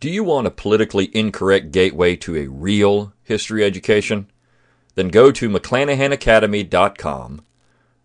Do 0.00 0.08
you 0.08 0.24
want 0.24 0.46
a 0.46 0.50
politically 0.50 1.14
incorrect 1.14 1.72
gateway 1.72 2.16
to 2.16 2.34
a 2.34 2.46
real 2.46 3.12
history 3.22 3.62
education? 3.62 4.30
Then 4.94 5.08
go 5.08 5.30
to 5.30 5.50
McClanahanacademy.com. 5.50 7.42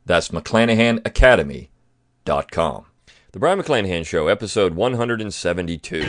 That's 0.05 0.27
McClanahanacademy.com. 0.27 2.85
The 3.31 3.39
Brion 3.39 3.61
McClanahan 3.61 4.05
Show, 4.05 4.27
episode 4.27 4.75
172. 4.75 6.01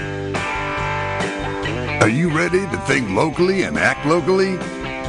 Are 2.01 2.09
you 2.09 2.37
ready 2.37 2.63
to 2.63 2.83
think 2.89 3.09
locally 3.11 3.63
and 3.63 3.79
act 3.79 4.05
locally? 4.07 4.57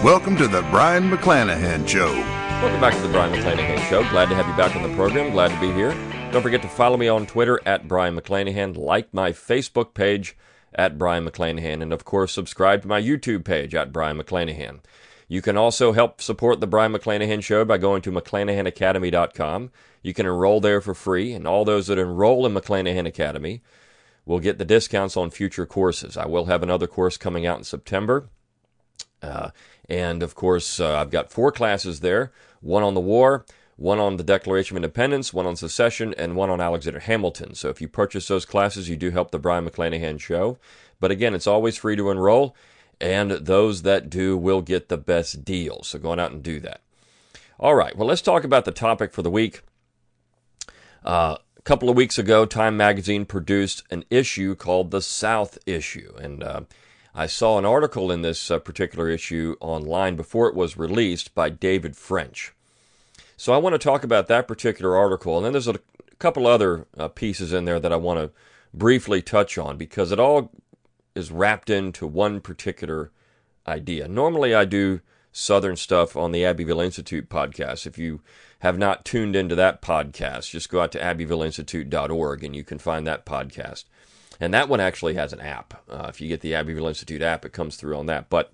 Welcome 0.03 0.37
to 0.37 0.47
the 0.47 0.61
Brion 0.69 1.09
McClanahan 1.09 1.87
Show. 1.87 2.13
Welcome 2.61 2.79
back 2.79 2.93
to 2.93 3.01
the 3.01 3.09
Brion 3.09 3.33
McClanahan 3.33 3.79
Show. 3.89 4.07
Glad 4.11 4.29
to 4.29 4.35
have 4.35 4.47
you 4.47 4.55
back 4.55 4.75
on 4.75 4.87
the 4.87 4.95
program. 4.95 5.31
Glad 5.31 5.49
to 5.49 5.59
be 5.59 5.73
here. 5.73 5.95
Don't 6.31 6.43
forget 6.43 6.61
to 6.61 6.69
follow 6.69 6.97
me 6.97 7.07
on 7.07 7.25
Twitter 7.25 7.59
at 7.65 7.87
Brion 7.87 8.15
McClanahan, 8.15 8.77
like 8.77 9.11
my 9.11 9.31
Facebook 9.31 9.95
page 9.95 10.37
at 10.77 10.97
Brion 10.97 11.25
McClanahan, 11.25 11.81
and 11.81 11.91
of 11.91 12.05
course, 12.05 12.31
subscribe 12.31 12.83
to 12.83 12.87
my 12.87 13.01
YouTube 13.01 13.43
page 13.43 13.73
at 13.73 13.91
Brion 13.91 14.17
McClanahan. 14.17 14.79
You 15.27 15.41
can 15.41 15.57
also 15.57 15.91
help 15.91 16.21
support 16.21 16.61
the 16.61 16.67
Brion 16.67 16.93
McClanahan 16.93 17.43
Show 17.43 17.65
by 17.65 17.77
going 17.77 18.01
to 18.03 18.11
McClanahanacademy.com. 18.11 19.71
You 20.01 20.13
can 20.13 20.25
enroll 20.25 20.61
there 20.61 20.79
for 20.79 20.93
free, 20.93 21.33
and 21.33 21.47
all 21.47 21.65
those 21.65 21.87
that 21.87 21.97
enroll 21.97 22.45
in 22.45 22.53
McClanahan 22.53 23.05
Academy 23.05 23.61
will 24.25 24.39
get 24.39 24.57
the 24.57 24.65
discounts 24.65 25.17
on 25.17 25.31
future 25.31 25.65
courses. 25.65 26.15
I 26.15 26.27
will 26.27 26.45
have 26.45 26.63
another 26.63 26.87
course 26.87 27.17
coming 27.17 27.45
out 27.45 27.57
in 27.57 27.63
September. 27.63 28.29
Uh, 29.21 29.49
and 29.89 30.21
of 30.21 30.35
course, 30.35 30.79
uh, 30.79 30.97
I've 30.97 31.09
got 31.09 31.31
four 31.31 31.51
classes 31.51 32.01
there 32.01 32.31
one 32.61 32.83
on 32.83 32.93
the 32.93 32.99
war, 32.99 33.45
one 33.77 33.99
on 33.99 34.17
the 34.17 34.23
Declaration 34.23 34.75
of 34.75 34.83
Independence, 34.83 35.31
one 35.31 35.45
on 35.45 35.55
secession, 35.55 36.13
and 36.17 36.35
one 36.35 36.49
on 36.49 36.59
Alexander 36.59 36.99
Hamilton. 36.99 37.53
So 37.53 37.69
if 37.69 37.79
you 37.79 37.87
purchase 37.87 38.27
those 38.27 38.45
classes, 38.45 38.89
you 38.89 38.97
do 38.97 39.11
help 39.11 39.31
the 39.31 39.39
Brion 39.39 39.67
McClanahan 39.67 40.19
show. 40.19 40.57
But 40.99 41.11
again, 41.11 41.35
it's 41.35 41.47
always 41.47 41.77
free 41.77 41.95
to 41.95 42.09
enroll, 42.09 42.55
and 42.99 43.31
those 43.31 43.83
that 43.83 44.09
do 44.09 44.35
will 44.35 44.61
get 44.61 44.89
the 44.89 44.97
best 44.97 45.45
deal. 45.45 45.83
So 45.83 45.99
go 45.99 46.11
on 46.11 46.19
out 46.19 46.31
and 46.31 46.41
do 46.41 46.59
that. 46.61 46.81
All 47.59 47.75
right, 47.75 47.95
well, 47.95 48.07
let's 48.07 48.21
talk 48.21 48.43
about 48.43 48.65
the 48.65 48.71
topic 48.71 49.13
for 49.13 49.21
the 49.21 49.31
week. 49.31 49.61
Uh, 51.05 51.37
a 51.55 51.61
couple 51.61 51.89
of 51.89 51.95
weeks 51.95 52.17
ago, 52.17 52.45
Time 52.45 52.75
Magazine 52.75 53.25
produced 53.25 53.83
an 53.91 54.05
issue 54.09 54.55
called 54.55 54.89
the 54.89 55.01
South 55.01 55.59
Issue. 55.67 56.13
And 56.19 56.43
uh, 56.43 56.61
I 57.13 57.27
saw 57.27 57.59
an 57.59 57.65
article 57.65 58.11
in 58.11 58.23
this 58.23 58.49
uh, 58.49 58.57
particular 58.57 59.07
issue 59.07 59.55
online 59.59 60.15
before 60.15 60.47
it 60.47 60.55
was 60.55 60.77
released 60.77 61.35
by 61.35 61.49
David 61.49 61.95
French. 61.95 62.53
So 63.37 63.53
I 63.53 63.57
want 63.57 63.73
to 63.73 63.79
talk 63.79 64.03
about 64.03 64.27
that 64.27 64.47
particular 64.47 64.95
article, 64.95 65.37
and 65.37 65.45
then 65.45 65.53
there's 65.53 65.67
a 65.67 65.79
couple 66.19 66.47
other 66.47 66.87
uh, 66.97 67.07
pieces 67.07 67.53
in 67.53 67.65
there 67.65 67.79
that 67.79 67.93
I 67.93 67.95
want 67.95 68.19
to 68.19 68.31
briefly 68.73 69.21
touch 69.21 69.57
on 69.57 69.77
because 69.77 70.11
it 70.11 70.19
all 70.19 70.51
is 71.15 71.31
wrapped 71.31 71.69
into 71.69 72.07
one 72.07 72.41
particular 72.41 73.11
idea. 73.67 74.07
Normally, 74.07 74.55
I 74.55 74.65
do 74.65 75.01
Southern 75.31 75.75
stuff 75.75 76.17
on 76.17 76.31
the 76.31 76.43
Abbeville 76.43 76.81
Institute 76.81 77.29
podcast. 77.29 77.85
If 77.85 77.99
you 77.99 78.21
have 78.59 78.77
not 78.77 79.05
tuned 79.05 79.35
into 79.35 79.53
that 79.53 79.83
podcast, 79.83 80.49
just 80.49 80.69
go 80.69 80.81
out 80.81 80.91
to 80.93 80.99
abbevilleinstitute.org 80.99 82.43
and 82.43 82.55
you 82.55 82.63
can 82.63 82.79
find 82.79 83.05
that 83.05 83.23
podcast. 83.23 83.85
And 84.39 84.51
that 84.53 84.67
one 84.67 84.79
actually 84.79 85.13
has 85.13 85.33
an 85.33 85.41
app. 85.41 85.83
Uh, 85.87 86.07
if 86.09 86.19
you 86.21 86.27
get 86.27 86.41
the 86.41 86.55
Abbeville 86.55 86.87
Institute 86.87 87.21
app, 87.21 87.45
it 87.45 87.53
comes 87.53 87.75
through 87.75 87.97
on 87.97 88.07
that. 88.07 88.29
But 88.29 88.51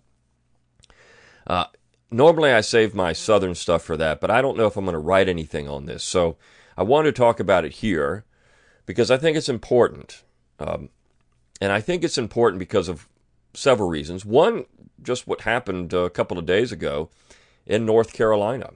uh, 1.47 1.65
normally 2.13 2.51
I 2.51 2.61
save 2.61 2.93
my 2.93 3.11
southern 3.11 3.55
stuff 3.55 3.83
for 3.83 3.97
that, 3.97 4.21
but 4.21 4.31
I 4.31 4.41
don't 4.41 4.57
know 4.57 4.67
if 4.67 4.77
I'm 4.77 4.85
going 4.85 4.93
to 4.93 4.99
write 4.99 5.27
anything 5.27 5.67
on 5.67 5.85
this. 5.85 6.03
So 6.03 6.37
I 6.77 6.83
want 6.83 7.05
to 7.05 7.11
talk 7.11 7.39
about 7.39 7.65
it 7.65 7.73
here 7.73 8.23
because 8.85 9.11
I 9.11 9.17
think 9.17 9.35
it's 9.35 9.49
important. 9.49 10.23
Um, 10.59 10.89
and 11.59 11.71
I 11.71 11.81
think 11.81 12.03
it's 12.03 12.17
important 12.17 12.59
because 12.59 12.87
of 12.87 13.07
several 13.53 13.89
reasons. 13.89 14.25
One, 14.25 14.65
just 15.01 15.27
what 15.27 15.41
happened 15.41 15.93
a 15.93 16.09
couple 16.09 16.37
of 16.37 16.45
days 16.45 16.71
ago 16.71 17.09
in 17.65 17.85
North 17.85 18.13
Carolina 18.13 18.71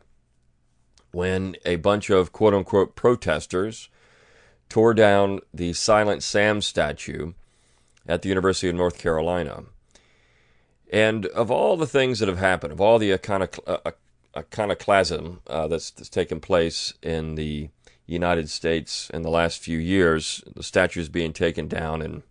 when 1.11 1.55
a 1.65 1.77
bunch 1.77 2.09
of 2.09 2.31
quote 2.31 2.53
unquote 2.53 2.95
protesters 2.95 3.89
tore 4.69 4.93
down 4.93 5.39
the 5.53 5.73
Silent 5.73 6.23
Sam 6.23 6.61
statue 6.61 7.33
at 8.07 8.21
the 8.21 8.29
University 8.29 8.69
of 8.69 8.75
North 8.75 8.97
Carolina. 8.97 9.63
And 10.91 11.25
of 11.27 11.51
all 11.51 11.75
the 11.75 11.87
things 11.87 12.19
that 12.19 12.29
have 12.29 12.37
happened, 12.37 12.73
of 12.73 12.81
all 12.81 12.97
the 12.97 13.13
iconoclasm 14.35 15.41
uh, 15.47 15.67
that's, 15.67 15.91
that's 15.91 16.09
taken 16.09 16.39
place 16.39 16.93
in 17.01 17.35
the 17.35 17.69
United 18.05 18.49
States 18.49 19.09
in 19.13 19.21
the 19.21 19.29
last 19.29 19.59
few 19.59 19.77
years, 19.77 20.43
the 20.55 20.63
statues 20.63 21.09
being 21.09 21.33
taken 21.33 21.67
down 21.67 22.01
in 22.01 22.23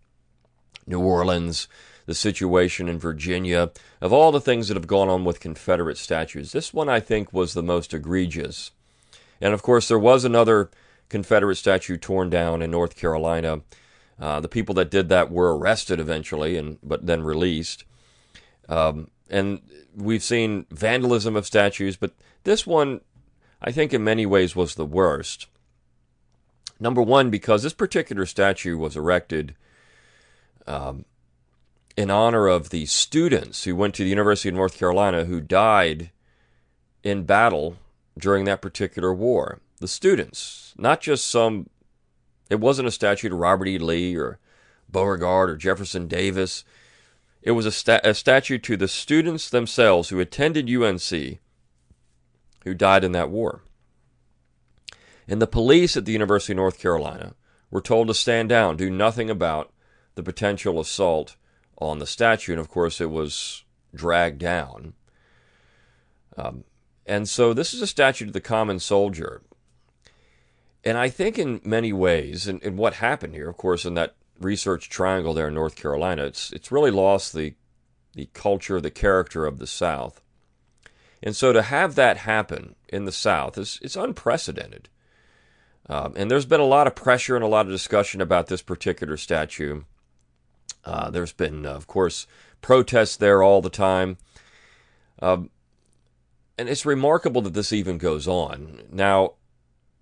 New 0.86 1.00
Orleans, 1.00 1.68
the 2.06 2.14
situation 2.14 2.88
in 2.88 2.98
Virginia, 2.98 3.70
of 4.00 4.12
all 4.12 4.32
the 4.32 4.40
things 4.40 4.68
that 4.68 4.76
have 4.76 4.86
gone 4.86 5.08
on 5.08 5.24
with 5.24 5.40
Confederate 5.40 5.98
statues, 5.98 6.52
this 6.52 6.72
one 6.72 6.88
I 6.88 7.00
think 7.00 7.32
was 7.32 7.52
the 7.52 7.62
most 7.62 7.92
egregious. 7.92 8.70
And 9.40 9.52
of 9.52 9.62
course, 9.62 9.88
there 9.88 9.98
was 9.98 10.24
another 10.24 10.70
Confederate 11.08 11.56
statue 11.56 11.96
torn 11.96 12.30
down 12.30 12.62
in 12.62 12.70
North 12.70 12.96
Carolina. 12.96 13.60
Uh, 14.18 14.40
the 14.40 14.48
people 14.48 14.74
that 14.76 14.90
did 14.90 15.08
that 15.10 15.30
were 15.30 15.56
arrested 15.56 16.00
eventually, 16.00 16.56
and 16.56 16.78
but 16.82 17.06
then 17.06 17.22
released. 17.22 17.84
Um, 18.68 19.10
and 19.28 19.60
we've 19.94 20.22
seen 20.22 20.66
vandalism 20.70 21.36
of 21.36 21.46
statues, 21.46 21.96
but 21.96 22.12
this 22.44 22.66
one, 22.66 23.00
I 23.60 23.72
think, 23.72 23.92
in 23.92 24.04
many 24.04 24.26
ways 24.26 24.54
was 24.54 24.74
the 24.74 24.86
worst. 24.86 25.46
Number 26.78 27.02
one, 27.02 27.30
because 27.30 27.62
this 27.62 27.72
particular 27.72 28.26
statue 28.26 28.76
was 28.76 28.96
erected 28.96 29.54
um, 30.66 31.04
in 31.96 32.10
honor 32.10 32.46
of 32.46 32.70
the 32.70 32.86
students 32.86 33.64
who 33.64 33.74
went 33.74 33.94
to 33.94 34.04
the 34.04 34.10
University 34.10 34.48
of 34.50 34.54
North 34.54 34.76
Carolina 34.76 35.24
who 35.24 35.40
died 35.40 36.10
in 37.02 37.24
battle 37.24 37.76
during 38.18 38.44
that 38.44 38.60
particular 38.60 39.14
war. 39.14 39.60
The 39.78 39.88
students, 39.88 40.74
not 40.76 41.00
just 41.00 41.26
some, 41.26 41.68
it 42.50 42.60
wasn't 42.60 42.88
a 42.88 42.92
statue 42.92 43.28
to 43.28 43.34
Robert 43.34 43.68
E. 43.68 43.78
Lee 43.78 44.16
or 44.16 44.38
Beauregard 44.88 45.50
or 45.50 45.56
Jefferson 45.56 46.06
Davis. 46.08 46.64
It 47.46 47.52
was 47.52 47.64
a, 47.64 47.70
sta- 47.70 48.00
a 48.02 48.12
statue 48.12 48.58
to 48.58 48.76
the 48.76 48.88
students 48.88 49.48
themselves 49.48 50.08
who 50.08 50.18
attended 50.18 50.68
UNC 50.68 51.38
who 52.64 52.74
died 52.74 53.04
in 53.04 53.12
that 53.12 53.30
war. 53.30 53.62
And 55.28 55.40
the 55.40 55.46
police 55.46 55.96
at 55.96 56.06
the 56.06 56.12
University 56.12 56.54
of 56.54 56.56
North 56.56 56.80
Carolina 56.80 57.36
were 57.70 57.80
told 57.80 58.08
to 58.08 58.14
stand 58.14 58.48
down, 58.48 58.76
do 58.76 58.90
nothing 58.90 59.30
about 59.30 59.72
the 60.16 60.24
potential 60.24 60.80
assault 60.80 61.36
on 61.78 62.00
the 62.00 62.06
statue. 62.06 62.50
And 62.50 62.60
of 62.60 62.68
course, 62.68 63.00
it 63.00 63.12
was 63.12 63.62
dragged 63.94 64.40
down. 64.40 64.94
Um, 66.36 66.64
and 67.06 67.28
so 67.28 67.54
this 67.54 67.72
is 67.72 67.80
a 67.80 67.86
statue 67.86 68.26
to 68.26 68.32
the 68.32 68.40
common 68.40 68.80
soldier. 68.80 69.42
And 70.82 70.98
I 70.98 71.10
think 71.10 71.38
in 71.38 71.60
many 71.64 71.92
ways, 71.92 72.48
and, 72.48 72.60
and 72.64 72.76
what 72.76 72.94
happened 72.94 73.34
here, 73.34 73.48
of 73.48 73.56
course, 73.56 73.84
in 73.84 73.94
that 73.94 74.15
research 74.40 74.88
triangle 74.88 75.34
there 75.34 75.48
in 75.48 75.54
North 75.54 75.76
Carolina, 75.76 76.24
it's 76.24 76.52
it's 76.52 76.72
really 76.72 76.90
lost 76.90 77.32
the 77.32 77.54
the 78.14 78.28
culture, 78.32 78.80
the 78.80 78.90
character 78.90 79.44
of 79.46 79.58
the 79.58 79.66
South. 79.66 80.20
And 81.22 81.36
so 81.36 81.52
to 81.52 81.62
have 81.62 81.94
that 81.94 82.18
happen 82.18 82.74
in 82.88 83.04
the 83.04 83.12
South 83.12 83.58
is 83.58 83.78
it's 83.82 83.96
unprecedented. 83.96 84.88
Um, 85.88 86.14
and 86.16 86.30
there's 86.30 86.46
been 86.46 86.60
a 86.60 86.64
lot 86.64 86.86
of 86.86 86.94
pressure 86.94 87.36
and 87.36 87.44
a 87.44 87.48
lot 87.48 87.66
of 87.66 87.72
discussion 87.72 88.20
about 88.20 88.48
this 88.48 88.62
particular 88.62 89.16
statue. 89.16 89.82
Uh, 90.84 91.10
there's 91.10 91.32
been, 91.32 91.64
of 91.64 91.86
course, 91.86 92.26
protests 92.60 93.16
there 93.16 93.42
all 93.42 93.60
the 93.60 93.70
time. 93.70 94.18
Um, 95.20 95.50
and 96.58 96.68
it's 96.68 96.86
remarkable 96.86 97.42
that 97.42 97.54
this 97.54 97.72
even 97.72 97.98
goes 97.98 98.26
on. 98.26 98.82
Now, 98.90 99.34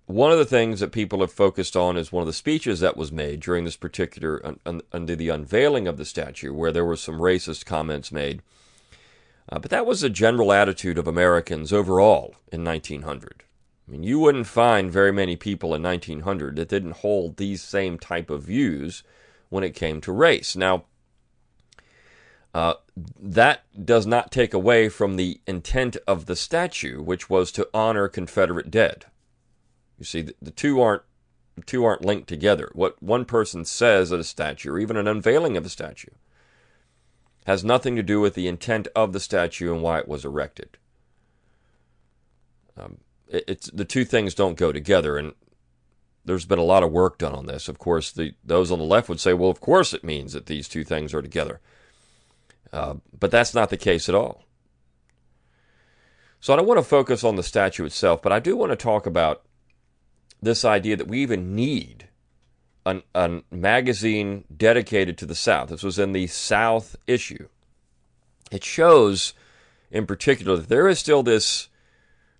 one 0.07 0.31
of 0.31 0.37
the 0.37 0.45
things 0.45 0.79
that 0.79 0.91
people 0.91 1.21
have 1.21 1.31
focused 1.31 1.75
on 1.75 1.97
is 1.97 2.11
one 2.11 2.21
of 2.21 2.27
the 2.27 2.33
speeches 2.33 2.79
that 2.79 2.97
was 2.97 3.11
made 3.11 3.39
during 3.39 3.65
this 3.65 3.75
particular 3.75 4.45
un, 4.45 4.59
un, 4.65 4.81
under 4.91 5.15
the 5.15 5.29
unveiling 5.29 5.87
of 5.87 5.97
the 5.97 6.05
statue, 6.05 6.53
where 6.53 6.71
there 6.71 6.85
were 6.85 6.95
some 6.95 7.19
racist 7.19 7.65
comments 7.65 8.11
made. 8.11 8.41
Uh, 9.51 9.59
but 9.59 9.71
that 9.71 9.85
was 9.85 10.03
a 10.03 10.09
general 10.09 10.51
attitude 10.51 10.97
of 10.97 11.07
Americans 11.07 11.73
overall 11.73 12.35
in 12.51 12.63
1900. 12.63 13.43
I 13.87 13.91
mean, 13.91 14.03
you 14.03 14.19
wouldn't 14.19 14.47
find 14.47 14.91
very 14.91 15.11
many 15.11 15.35
people 15.35 15.73
in 15.73 15.81
1900 15.83 16.55
that 16.55 16.69
didn't 16.69 16.97
hold 16.97 17.37
these 17.37 17.61
same 17.61 17.99
type 17.99 18.29
of 18.29 18.43
views 18.43 19.03
when 19.49 19.63
it 19.63 19.75
came 19.75 20.01
to 20.01 20.11
race. 20.11 20.55
Now, 20.55 20.85
uh, 22.53 22.75
that 23.19 23.63
does 23.85 24.07
not 24.07 24.31
take 24.31 24.53
away 24.53 24.89
from 24.89 25.15
the 25.15 25.41
intent 25.45 25.97
of 26.07 26.25
the 26.25 26.35
statue, 26.35 27.01
which 27.01 27.29
was 27.29 27.51
to 27.51 27.67
honor 27.73 28.07
Confederate 28.07 28.71
dead. 28.71 29.05
You 29.97 30.05
see, 30.05 30.21
the, 30.21 30.35
the 30.41 30.51
two 30.51 30.81
aren't 30.81 31.03
the 31.55 31.61
two 31.61 31.85
aren't 31.85 32.03
linked 32.03 32.27
together. 32.27 32.69
What 32.73 33.01
one 33.01 33.23
person 33.25 33.63
says 33.63 34.11
at 34.11 34.19
a 34.19 34.25
statue, 34.25 34.71
or 34.71 34.79
even 34.79 34.97
an 34.97 35.07
unveiling 35.07 35.55
of 35.55 35.65
a 35.65 35.69
statue, 35.69 36.11
has 37.45 37.63
nothing 37.63 37.95
to 37.95 38.03
do 38.03 38.19
with 38.19 38.33
the 38.33 38.47
intent 38.47 38.87
of 38.95 39.13
the 39.13 39.19
statue 39.19 39.73
and 39.73 39.81
why 39.81 39.99
it 39.99 40.07
was 40.07 40.25
erected. 40.25 40.77
Um, 42.77 42.97
it, 43.29 43.45
it's 43.47 43.69
the 43.71 43.85
two 43.85 44.03
things 44.03 44.33
don't 44.33 44.57
go 44.57 44.71
together, 44.71 45.17
and 45.17 45.33
there's 46.25 46.45
been 46.45 46.59
a 46.59 46.63
lot 46.63 46.83
of 46.83 46.91
work 46.91 47.17
done 47.17 47.33
on 47.33 47.45
this. 47.45 47.69
Of 47.69 47.77
course, 47.77 48.11
the 48.11 48.33
those 48.43 48.71
on 48.71 48.79
the 48.79 48.85
left 48.85 49.07
would 49.07 49.19
say, 49.19 49.33
well, 49.33 49.49
of 49.49 49.61
course 49.61 49.93
it 49.93 50.03
means 50.03 50.33
that 50.33 50.47
these 50.47 50.67
two 50.67 50.83
things 50.83 51.13
are 51.13 51.21
together. 51.21 51.61
Uh, 52.73 52.95
but 53.17 53.31
that's 53.31 53.53
not 53.53 53.69
the 53.69 53.77
case 53.77 54.09
at 54.09 54.15
all. 54.15 54.43
So 56.41 56.53
I 56.53 56.57
don't 56.57 56.67
want 56.67 56.79
to 56.79 56.83
focus 56.83 57.23
on 57.23 57.37
the 57.37 57.43
statue 57.43 57.85
itself, 57.85 58.21
but 58.21 58.31
I 58.31 58.39
do 58.39 58.57
want 58.57 58.71
to 58.71 58.75
talk 58.75 59.05
about 59.05 59.43
this 60.45 60.65
idea 60.65 60.95
that 60.95 61.07
we 61.07 61.21
even 61.21 61.55
need 61.55 62.07
an, 62.85 63.03
a 63.13 63.41
magazine 63.51 64.45
dedicated 64.55 65.17
to 65.17 65.25
the 65.25 65.35
South. 65.35 65.69
This 65.69 65.83
was 65.83 65.99
in 65.99 66.11
the 66.11 66.27
South 66.27 66.95
issue. 67.07 67.47
It 68.51 68.63
shows, 68.63 69.33
in 69.91 70.05
particular, 70.05 70.57
that 70.57 70.69
there 70.69 70.87
is 70.87 70.99
still 70.99 71.23
this 71.23 71.67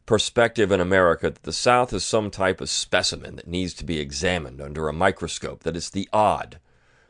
perspective 0.05 0.71
in 0.71 0.79
America 0.79 1.31
that 1.31 1.43
the 1.43 1.51
South 1.51 1.91
is 1.91 2.03
some 2.03 2.29
type 2.29 2.61
of 2.61 2.69
specimen 2.69 3.35
that 3.37 3.47
needs 3.47 3.73
to 3.73 3.83
be 3.83 3.99
examined 3.99 4.61
under 4.61 4.87
a 4.87 4.93
microscope, 4.93 5.63
that 5.63 5.75
it's 5.75 5.89
the 5.89 6.07
odd. 6.13 6.59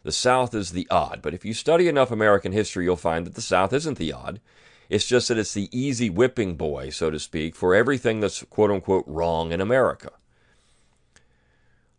The 0.03 0.13
South 0.13 0.53
is 0.53 0.71
the 0.71 0.87
odd. 0.89 1.21
But 1.21 1.33
if 1.33 1.43
you 1.43 1.53
study 1.53 1.87
enough 1.87 2.11
American 2.11 2.53
history, 2.53 2.85
you'll 2.85 2.95
find 2.95 3.25
that 3.25 3.35
the 3.35 3.41
South 3.41 3.73
isn't 3.73 3.97
the 3.97 4.13
odd. 4.13 4.39
It's 4.87 5.07
just 5.07 5.27
that 5.27 5.37
it's 5.37 5.53
the 5.53 5.67
easy 5.77 6.09
whipping 6.09 6.55
boy, 6.55 6.91
so 6.91 7.09
to 7.09 7.19
speak, 7.19 7.55
for 7.55 7.75
everything 7.75 8.19
that's 8.19 8.43
quote 8.43 8.71
unquote 8.71 9.03
wrong 9.07 9.51
in 9.51 9.59
America. 9.59 10.11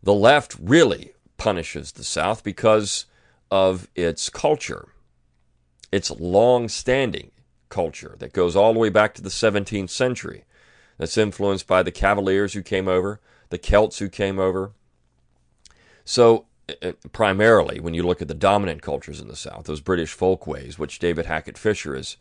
The 0.07 0.13
left 0.13 0.55
really 0.61 1.11
punishes 1.35 1.91
the 1.91 2.03
South 2.05 2.41
because 2.41 3.07
of 3.51 3.89
its 3.93 4.29
culture, 4.29 4.87
its 5.91 6.09
long 6.09 6.69
standing 6.69 7.31
culture 7.67 8.15
that 8.19 8.31
goes 8.31 8.55
all 8.55 8.71
the 8.71 8.79
way 8.79 8.87
back 8.87 9.13
to 9.15 9.21
the 9.21 9.27
17th 9.27 9.89
century 9.89 10.45
that's 10.97 11.17
influenced 11.17 11.67
by 11.67 11.83
the 11.83 11.91
Cavaliers 11.91 12.53
who 12.53 12.63
came 12.63 12.87
over, 12.87 13.19
the 13.49 13.57
Celts 13.57 13.99
who 13.99 14.07
came 14.07 14.39
over. 14.39 14.71
So, 16.05 16.45
uh, 16.81 16.93
primarily, 17.11 17.81
when 17.81 17.93
you 17.93 18.03
look 18.03 18.21
at 18.21 18.29
the 18.29 18.33
dominant 18.33 18.81
cultures 18.81 19.19
in 19.19 19.27
the 19.27 19.35
South, 19.35 19.65
those 19.65 19.81
British 19.81 20.13
folkways, 20.13 20.79
which 20.79 20.99
David 20.99 21.25
Hackett 21.25 21.57
Fischer 21.57 21.97
has 21.97 22.15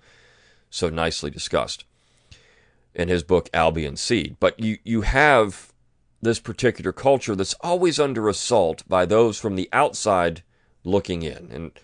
so 0.71 0.89
nicely 0.89 1.31
discussed 1.31 1.85
in 2.97 3.07
his 3.07 3.23
book 3.23 3.49
Albion 3.55 3.95
Seed. 3.95 4.39
But 4.41 4.59
you, 4.59 4.79
you 4.83 5.03
have 5.03 5.73
this 6.23 6.41
particular 6.41 6.93
culture 6.93 7.35
that's 7.35 7.55
always 7.61 8.01
under 8.01 8.29
assault 8.29 8.83
by 8.89 9.05
those 9.05 9.39
from 9.39 9.57
the 9.57 9.69
outside 9.73 10.43
looking 10.85 11.23
in. 11.23 11.49
And 11.51 11.81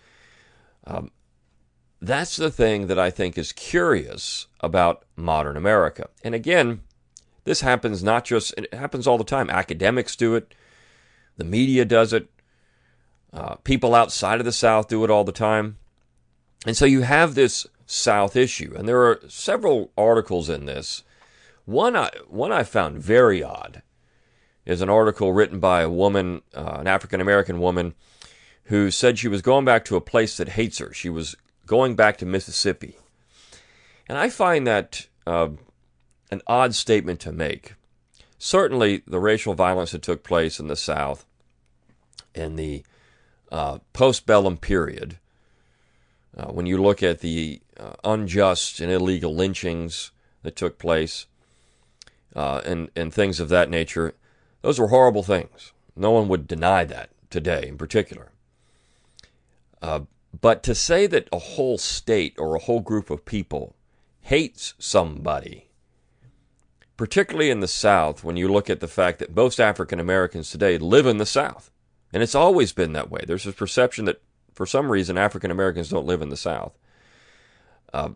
um, 0.85 1.11
that's 2.01 2.35
the 2.35 2.51
thing 2.51 2.87
that 2.87 2.99
I 2.99 3.09
think 3.09 3.37
is 3.37 3.51
curious 3.51 4.47
about 4.59 5.05
modern 5.15 5.55
America. 5.55 6.09
And 6.23 6.35
again, 6.35 6.81
this 7.43 7.61
happens 7.61 8.03
not 8.03 8.25
just, 8.25 8.53
it 8.57 8.73
happens 8.73 9.07
all 9.07 9.17
the 9.17 9.23
time. 9.23 9.49
Academics 9.49 10.15
do 10.15 10.35
it, 10.35 10.53
the 11.37 11.43
media 11.43 11.85
does 11.85 12.13
it, 12.13 12.29
uh, 13.31 13.55
people 13.55 13.95
outside 13.95 14.39
of 14.39 14.45
the 14.45 14.51
South 14.51 14.87
do 14.87 15.03
it 15.03 15.09
all 15.09 15.23
the 15.23 15.31
time. 15.31 15.77
And 16.65 16.77
so 16.77 16.85
you 16.85 17.01
have 17.01 17.35
this 17.35 17.67
South 17.85 18.35
issue. 18.35 18.73
And 18.77 18.87
there 18.87 19.01
are 19.03 19.21
several 19.27 19.91
articles 19.97 20.49
in 20.49 20.65
this. 20.65 21.03
One 21.65 21.95
I, 21.95 22.09
one 22.27 22.51
I 22.51 22.63
found 22.63 22.99
very 22.99 23.41
odd 23.43 23.81
is 24.65 24.81
an 24.81 24.89
article 24.89 25.33
written 25.33 25.59
by 25.59 25.81
a 25.81 25.89
woman, 25.89 26.41
uh, 26.53 26.77
an 26.79 26.87
African 26.87 27.21
American 27.21 27.59
woman, 27.59 27.93
who 28.65 28.91
said 28.91 29.19
she 29.19 29.27
was 29.27 29.41
going 29.41 29.65
back 29.65 29.83
to 29.85 29.95
a 29.95 30.01
place 30.01 30.37
that 30.37 30.49
hates 30.49 30.77
her. 30.77 30.93
She 30.93 31.09
was 31.09 31.35
going 31.65 31.95
back 31.95 32.17
to 32.17 32.25
Mississippi. 32.25 32.97
And 34.07 34.17
I 34.17 34.29
find 34.29 34.67
that 34.67 35.07
uh, 35.25 35.49
an 36.31 36.41
odd 36.47 36.75
statement 36.75 37.19
to 37.21 37.31
make. 37.31 37.75
Certainly, 38.37 39.03
the 39.07 39.19
racial 39.19 39.53
violence 39.53 39.91
that 39.91 40.01
took 40.01 40.23
place 40.23 40.59
in 40.59 40.67
the 40.67 40.75
South 40.75 41.25
in 42.35 42.55
the 42.55 42.83
uh, 43.51 43.79
postbellum 43.93 44.59
period, 44.59 45.17
uh, 46.35 46.47
when 46.47 46.65
you 46.65 46.81
look 46.81 47.03
at 47.03 47.19
the 47.19 47.61
uh, 47.79 47.93
unjust 48.03 48.79
and 48.79 48.91
illegal 48.91 49.35
lynchings 49.35 50.11
that 50.41 50.55
took 50.55 50.77
place 50.79 51.27
uh, 52.35 52.61
and, 52.65 52.89
and 52.95 53.13
things 53.13 53.39
of 53.39 53.49
that 53.49 53.69
nature, 53.69 54.15
those 54.63 54.79
were 54.79 54.87
horrible 54.87 55.21
things. 55.21 55.71
No 55.95 56.09
one 56.09 56.27
would 56.29 56.47
deny 56.47 56.83
that 56.85 57.11
today, 57.29 57.67
in 57.67 57.77
particular. 57.77 58.31
Uh, 59.81 60.01
but 60.41 60.63
to 60.63 60.73
say 60.73 61.05
that 61.05 61.29
a 61.31 61.37
whole 61.37 61.77
state 61.77 62.33
or 62.39 62.55
a 62.55 62.59
whole 62.59 62.79
group 62.79 63.11
of 63.11 63.25
people 63.25 63.75
hates 64.21 64.73
somebody, 64.79 65.67
particularly 66.97 67.51
in 67.51 67.59
the 67.59 67.67
South, 67.67 68.23
when 68.23 68.37
you 68.37 68.47
look 68.47 68.69
at 68.69 68.79
the 68.79 68.87
fact 68.87 69.19
that 69.19 69.35
most 69.35 69.59
African 69.59 69.99
Americans 69.99 70.49
today 70.49 70.79
live 70.79 71.05
in 71.05 71.17
the 71.17 71.25
South, 71.25 71.69
and 72.11 72.23
it's 72.23 72.33
always 72.33 72.73
been 72.73 72.93
that 72.93 73.11
way. 73.11 73.21
There's 73.27 73.45
a 73.45 73.53
perception 73.53 74.05
that 74.05 74.21
for 74.53 74.65
some 74.65 74.91
reason 74.91 75.17
African 75.17 75.51
Americans 75.51 75.89
don't 75.89 76.07
live 76.07 76.21
in 76.21 76.29
the 76.29 76.37
South. 76.37 76.73
Uh, 77.93 78.09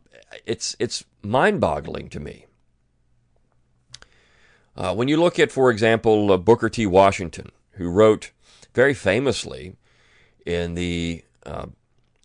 it's 0.46 0.76
it's 0.80 1.06
mind-boggling 1.22 2.10
to 2.10 2.20
me. 2.20 2.47
Uh, 4.78 4.94
when 4.94 5.08
you 5.08 5.18
look 5.18 5.40
at, 5.40 5.52
for 5.52 5.72
example, 5.72 6.32
uh, 6.32 6.38
Booker 6.38 6.70
T. 6.70 6.86
Washington, 6.86 7.52
who 7.72 7.90
wrote 7.90 8.32
very 8.76 8.94
famously 8.94 9.76
in 10.46 10.76
the 10.76 11.24
uh, 11.46 11.66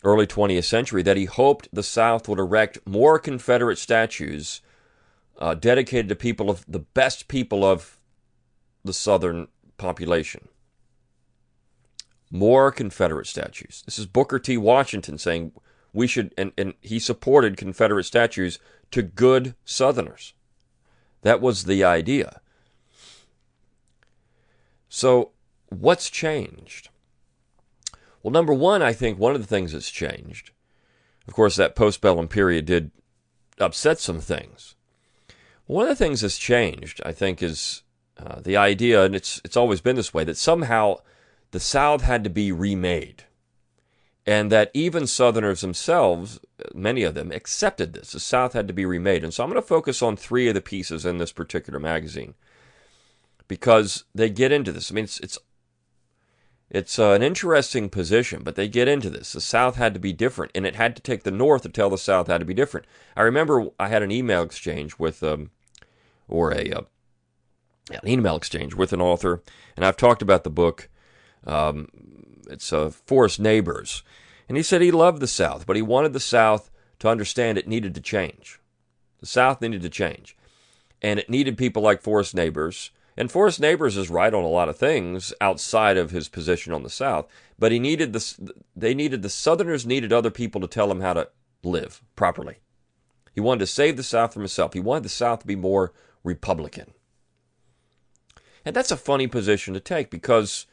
early 0.04 0.26
20th 0.26 0.64
century 0.64 1.02
that 1.02 1.16
he 1.16 1.24
hoped 1.24 1.68
the 1.72 1.82
South 1.82 2.28
would 2.28 2.38
erect 2.38 2.78
more 2.84 3.18
Confederate 3.18 3.78
statues 3.78 4.60
uh, 5.38 5.54
dedicated 5.54 6.10
to 6.10 6.14
people 6.14 6.50
of 6.50 6.64
the 6.68 6.78
best 6.78 7.26
people 7.26 7.64
of 7.64 7.98
the 8.84 8.92
Southern 8.92 9.48
population. 9.78 10.48
More 12.30 12.70
Confederate 12.70 13.26
statues. 13.26 13.82
This 13.86 13.98
is 13.98 14.06
Booker 14.06 14.38
T. 14.38 14.58
Washington 14.58 15.16
saying 15.16 15.52
we 15.94 16.06
should, 16.06 16.34
and, 16.36 16.52
and 16.58 16.74
he 16.80 16.98
supported 16.98 17.56
Confederate 17.56 18.04
statues 18.04 18.58
to 18.90 19.02
good 19.02 19.54
Southerners. 19.64 20.34
That 21.22 21.40
was 21.40 21.64
the 21.64 21.82
idea. 21.84 22.40
So, 24.94 25.30
what's 25.70 26.10
changed? 26.10 26.90
Well, 28.22 28.30
number 28.30 28.52
one, 28.52 28.82
I 28.82 28.92
think 28.92 29.18
one 29.18 29.34
of 29.34 29.40
the 29.40 29.46
things 29.46 29.72
that's 29.72 29.90
changed, 29.90 30.50
of 31.26 31.32
course, 31.32 31.56
that 31.56 31.74
postbellum 31.74 32.28
period 32.28 32.66
did 32.66 32.90
upset 33.58 34.00
some 34.00 34.20
things. 34.20 34.74
One 35.64 35.84
of 35.84 35.88
the 35.88 36.04
things 36.04 36.20
that's 36.20 36.36
changed, 36.36 37.00
I 37.06 37.12
think, 37.12 37.42
is 37.42 37.84
uh, 38.18 38.40
the 38.40 38.58
idea, 38.58 39.02
and 39.02 39.14
it's 39.14 39.40
it's 39.46 39.56
always 39.56 39.80
been 39.80 39.96
this 39.96 40.12
way, 40.12 40.24
that 40.24 40.36
somehow 40.36 40.96
the 41.52 41.60
South 41.60 42.02
had 42.02 42.22
to 42.24 42.30
be 42.30 42.52
remade, 42.52 43.24
and 44.26 44.52
that 44.52 44.70
even 44.74 45.06
Southerners 45.06 45.62
themselves, 45.62 46.38
many 46.74 47.02
of 47.02 47.14
them, 47.14 47.32
accepted 47.32 47.94
this. 47.94 48.12
The 48.12 48.20
South 48.20 48.52
had 48.52 48.68
to 48.68 48.74
be 48.74 48.84
remade, 48.84 49.24
and 49.24 49.32
so 49.32 49.42
I'm 49.42 49.48
going 49.48 49.60
to 49.60 49.66
focus 49.66 50.02
on 50.02 50.18
three 50.18 50.48
of 50.48 50.54
the 50.54 50.60
pieces 50.60 51.06
in 51.06 51.16
this 51.16 51.32
particular 51.32 51.80
magazine 51.80 52.34
because 53.52 54.04
they 54.14 54.30
get 54.30 54.50
into 54.50 54.72
this. 54.72 54.90
I 54.90 54.94
mean, 54.94 55.04
it's 55.04 55.20
it's 55.20 55.38
it's 56.70 56.98
uh, 56.98 57.10
an 57.10 57.22
interesting 57.22 57.90
position, 57.90 58.40
but 58.42 58.54
they 58.54 58.66
get 58.66 58.88
into 58.88 59.10
this. 59.10 59.34
The 59.34 59.42
South 59.42 59.76
had 59.76 59.92
to 59.92 60.00
be 60.00 60.14
different, 60.14 60.52
and 60.54 60.64
it 60.64 60.76
had 60.76 60.96
to 60.96 61.02
take 61.02 61.22
the 61.22 61.30
North 61.30 61.60
to 61.64 61.68
tell 61.68 61.90
the 61.90 61.98
South 61.98 62.28
how 62.28 62.38
to 62.38 62.46
be 62.46 62.54
different. 62.54 62.86
I 63.14 63.20
remember 63.20 63.66
I 63.78 63.88
had 63.88 64.02
an 64.02 64.10
email 64.10 64.40
exchange 64.40 64.98
with, 64.98 65.22
um, 65.22 65.50
or 66.28 66.54
a 66.54 66.70
uh, 66.70 66.80
an 67.90 68.08
email 68.08 68.36
exchange 68.36 68.74
with 68.74 68.94
an 68.94 69.02
author, 69.02 69.42
and 69.76 69.84
I've 69.84 69.98
talked 69.98 70.22
about 70.22 70.44
the 70.44 70.50
book. 70.50 70.88
Um, 71.46 71.88
it's 72.48 72.72
uh, 72.72 72.88
Forrest 72.88 73.38
Nabors, 73.38 74.02
and 74.48 74.56
he 74.56 74.62
said 74.62 74.80
he 74.80 74.90
loved 74.90 75.20
the 75.20 75.26
South, 75.26 75.66
but 75.66 75.76
he 75.76 75.82
wanted 75.82 76.14
the 76.14 76.20
South 76.20 76.70
to 77.00 77.08
understand 77.08 77.58
it 77.58 77.68
needed 77.68 77.94
to 77.96 78.00
change. 78.00 78.60
The 79.20 79.26
South 79.26 79.60
needed 79.60 79.82
to 79.82 79.90
change, 79.90 80.38
and 81.02 81.20
it 81.20 81.28
needed 81.28 81.58
people 81.58 81.82
like 81.82 82.00
Forrest 82.00 82.34
Nabors 82.34 82.92
and 83.16 83.30
Forrest 83.30 83.60
Nabors 83.60 83.96
is 83.96 84.10
right 84.10 84.32
on 84.32 84.44
a 84.44 84.48
lot 84.48 84.68
of 84.68 84.76
things 84.76 85.32
outside 85.40 85.96
of 85.96 86.10
his 86.10 86.28
position 86.28 86.72
on 86.72 86.82
the 86.82 86.90
South, 86.90 87.26
but 87.58 87.72
he 87.72 87.78
needed 87.78 88.12
this. 88.12 88.38
They 88.74 88.94
needed 88.94 89.22
the 89.22 89.28
Southerners 89.28 89.86
needed 89.86 90.12
other 90.12 90.30
people 90.30 90.60
to 90.60 90.66
tell 90.66 90.90
him 90.90 91.00
how 91.00 91.12
to 91.14 91.28
live 91.62 92.02
properly. 92.16 92.58
He 93.34 93.40
wanted 93.40 93.60
to 93.60 93.66
save 93.66 93.96
the 93.96 94.02
South 94.02 94.32
from 94.32 94.42
himself. 94.42 94.74
He 94.74 94.80
wanted 94.80 95.04
the 95.04 95.10
South 95.10 95.40
to 95.40 95.46
be 95.46 95.56
more 95.56 95.92
Republican. 96.24 96.92
And 98.64 98.76
that's 98.76 98.90
a 98.90 98.96
funny 98.96 99.26
position 99.26 99.74
to 99.74 99.80
take 99.80 100.10
because 100.10 100.66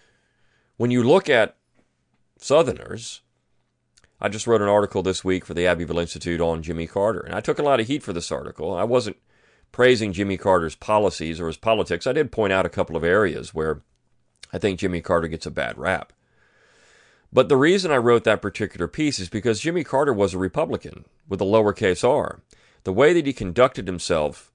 when 0.77 0.91
you 0.91 1.03
look 1.03 1.29
at 1.29 1.58
Southerners, 2.38 3.22
I 4.22 4.29
just 4.29 4.48
wrote 4.48 4.62
an 4.62 4.67
article 4.67 5.01
this 5.01 5.24
week 5.24 5.46
for 5.46 5.53
the 5.53 5.65
Abbeville 5.65 6.00
Institute 6.00 6.41
on 6.41 6.62
Jimmy 6.62 6.88
Carter, 6.88 7.22
and 7.22 7.34
I 7.34 7.39
took 7.39 7.58
a 7.58 7.63
lot 7.63 7.79
of 7.79 7.88
heat 7.88 8.03
for 8.03 8.13
this 8.13 8.31
article. 8.31 8.74
I 8.74 8.84
wasn't 8.84 9.17
praising 9.71 10.13
Jimmy 10.13 10.38
Carter's 10.38 10.75
policies 10.75 11.39
or 11.39 11.47
his 11.47 11.57
politics, 11.57 12.07
I 12.07 12.13
did 12.13 12.31
point 12.31 12.53
out 12.53 12.65
a 12.65 12.69
couple 12.69 12.95
of 12.95 13.03
areas 13.03 13.53
where 13.53 13.81
I 14.51 14.57
think 14.57 14.79
Jimmy 14.79 15.01
Carter 15.01 15.27
gets 15.27 15.45
a 15.45 15.51
bad 15.51 15.77
rap. 15.77 16.13
But 17.31 17.49
the 17.49 17.57
reason 17.57 17.91
I 17.91 17.97
wrote 17.97 18.23
that 18.23 18.41
particular 18.41 18.88
piece 18.88 19.19
is 19.19 19.29
because 19.29 19.59
Jimmy 19.59 19.83
Carter 19.83 20.13
was 20.13 20.33
a 20.33 20.39
Republican 20.39 21.05
with 21.27 21.41
a 21.41 21.45
lowercase 21.45 22.07
r. 22.07 22.41
The 22.83 22.93
way 22.93 23.13
that 23.13 23.25
he 23.25 23.33
conducted 23.33 23.88
himself 23.88 24.51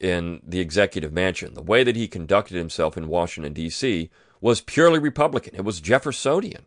in 0.00 0.40
the 0.44 0.60
executive 0.60 1.12
mansion, 1.12 1.54
the 1.54 1.62
way 1.62 1.84
that 1.84 1.96
he 1.96 2.08
conducted 2.08 2.56
himself 2.56 2.96
in 2.96 3.08
Washington, 3.08 3.52
D.C., 3.52 4.10
was 4.40 4.60
purely 4.60 4.98
Republican. 4.98 5.54
It 5.54 5.64
was 5.64 5.80
Jeffersonian. 5.80 6.66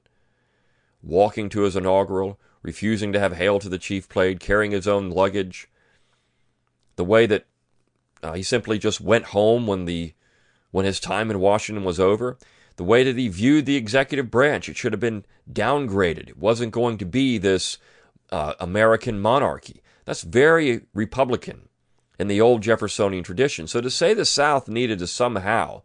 Walking 1.01 1.49
to 1.49 1.61
his 1.61 1.75
inaugural, 1.75 2.39
refusing 2.61 3.13
to 3.13 3.19
have 3.19 3.33
Hail 3.33 3.59
to 3.59 3.69
the 3.69 3.77
Chief 3.77 4.09
played, 4.09 4.39
carrying 4.39 4.71
his 4.71 4.87
own 4.87 5.09
luggage. 5.09 5.69
The 6.99 7.05
way 7.05 7.27
that 7.27 7.45
uh, 8.21 8.33
he 8.33 8.43
simply 8.43 8.77
just 8.77 8.99
went 8.99 9.27
home 9.27 9.67
when 9.67 9.85
the 9.85 10.15
when 10.71 10.83
his 10.83 10.99
time 10.99 11.31
in 11.31 11.39
Washington 11.39 11.85
was 11.85 11.97
over. 11.97 12.37
The 12.75 12.83
way 12.83 13.05
that 13.05 13.17
he 13.17 13.29
viewed 13.29 13.65
the 13.65 13.77
executive 13.77 14.29
branch, 14.29 14.67
it 14.67 14.75
should 14.75 14.91
have 14.91 14.99
been 14.99 15.23
downgraded. 15.49 16.27
It 16.27 16.37
wasn't 16.37 16.73
going 16.73 16.97
to 16.97 17.05
be 17.05 17.37
this 17.37 17.77
uh, 18.33 18.55
American 18.59 19.21
monarchy. 19.21 19.81
That's 20.03 20.23
very 20.23 20.81
Republican 20.93 21.69
in 22.19 22.27
the 22.27 22.41
old 22.41 22.63
Jeffersonian 22.63 23.23
tradition. 23.23 23.65
So 23.65 23.79
to 23.79 23.89
say 23.89 24.13
the 24.13 24.25
South 24.25 24.67
needed 24.67 24.99
to 24.99 25.07
somehow 25.07 25.83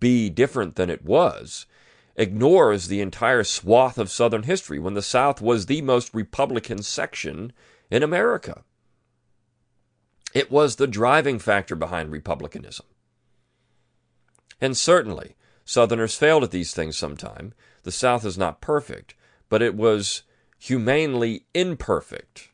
be 0.00 0.30
different 0.30 0.76
than 0.76 0.88
it 0.88 1.04
was 1.04 1.66
ignores 2.16 2.88
the 2.88 3.02
entire 3.02 3.44
swath 3.44 3.98
of 3.98 4.10
Southern 4.10 4.44
history 4.44 4.78
when 4.78 4.94
the 4.94 5.02
South 5.02 5.42
was 5.42 5.66
the 5.66 5.82
most 5.82 6.14
Republican 6.14 6.82
section 6.82 7.52
in 7.90 8.02
America. 8.02 8.64
It 10.34 10.50
was 10.50 10.76
the 10.76 10.88
driving 10.88 11.38
factor 11.38 11.76
behind 11.76 12.10
Republicanism. 12.10 12.86
And 14.60 14.76
certainly, 14.76 15.36
Southerners 15.64 16.16
failed 16.16 16.42
at 16.42 16.50
these 16.50 16.74
things 16.74 16.96
sometime. 16.96 17.54
The 17.84 17.92
South 17.92 18.24
is 18.24 18.36
not 18.36 18.60
perfect, 18.60 19.14
but 19.48 19.62
it 19.62 19.74
was 19.74 20.22
humanely 20.58 21.46
imperfect. 21.54 22.50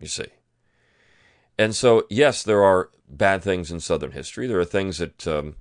You 0.00 0.08
see. 0.08 0.26
And 1.56 1.74
so, 1.74 2.04
yes, 2.10 2.42
there 2.42 2.62
are 2.62 2.90
bad 3.08 3.42
things 3.42 3.70
in 3.70 3.80
Southern 3.80 4.12
history. 4.12 4.46
There 4.46 4.60
are 4.60 4.64
things 4.64 4.98
that 4.98 5.26
um, 5.26 5.56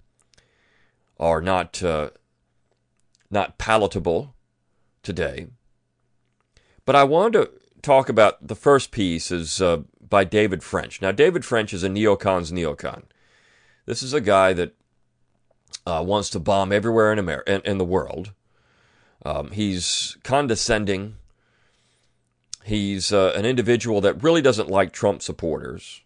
are 1.19 1.41
not 1.41 1.81
uh, 1.83 2.11
not 3.29 3.57
palatable 3.57 4.35
today. 5.03 5.47
But 6.85 6.95
I 6.95 7.03
wanted 7.03 7.33
to 7.33 7.51
talk 7.81 8.09
about 8.09 8.47
the 8.47 8.55
first 8.55 8.91
piece 8.91 9.31
is 9.31 9.61
uh, 9.61 9.81
by 10.09 10.23
David 10.23 10.63
French. 10.63 11.01
Now, 11.01 11.11
David 11.11 11.43
French 11.45 11.73
is 11.73 11.83
a 11.83 11.89
neocon's 11.89 12.51
neocon. 12.51 13.03
This 13.85 14.03
is 14.03 14.13
a 14.13 14.21
guy 14.21 14.53
that 14.53 14.75
uh, 15.85 16.03
wants 16.05 16.29
to 16.31 16.39
bomb 16.39 16.71
everywhere 16.71 17.11
in 17.11 17.19
America 17.19 17.55
in, 17.55 17.61
in 17.61 17.77
the 17.77 17.85
world. 17.85 18.33
Um, 19.25 19.51
he's 19.51 20.17
condescending 20.23 21.15
He's 22.67 23.13
uh, 23.13 23.31
an 23.33 23.45
individual 23.45 24.01
that 24.01 24.21
really 24.21 24.41
doesn't 24.41 24.69
like 24.69 24.91
Trump 24.91 25.21
supporters. 25.21 26.01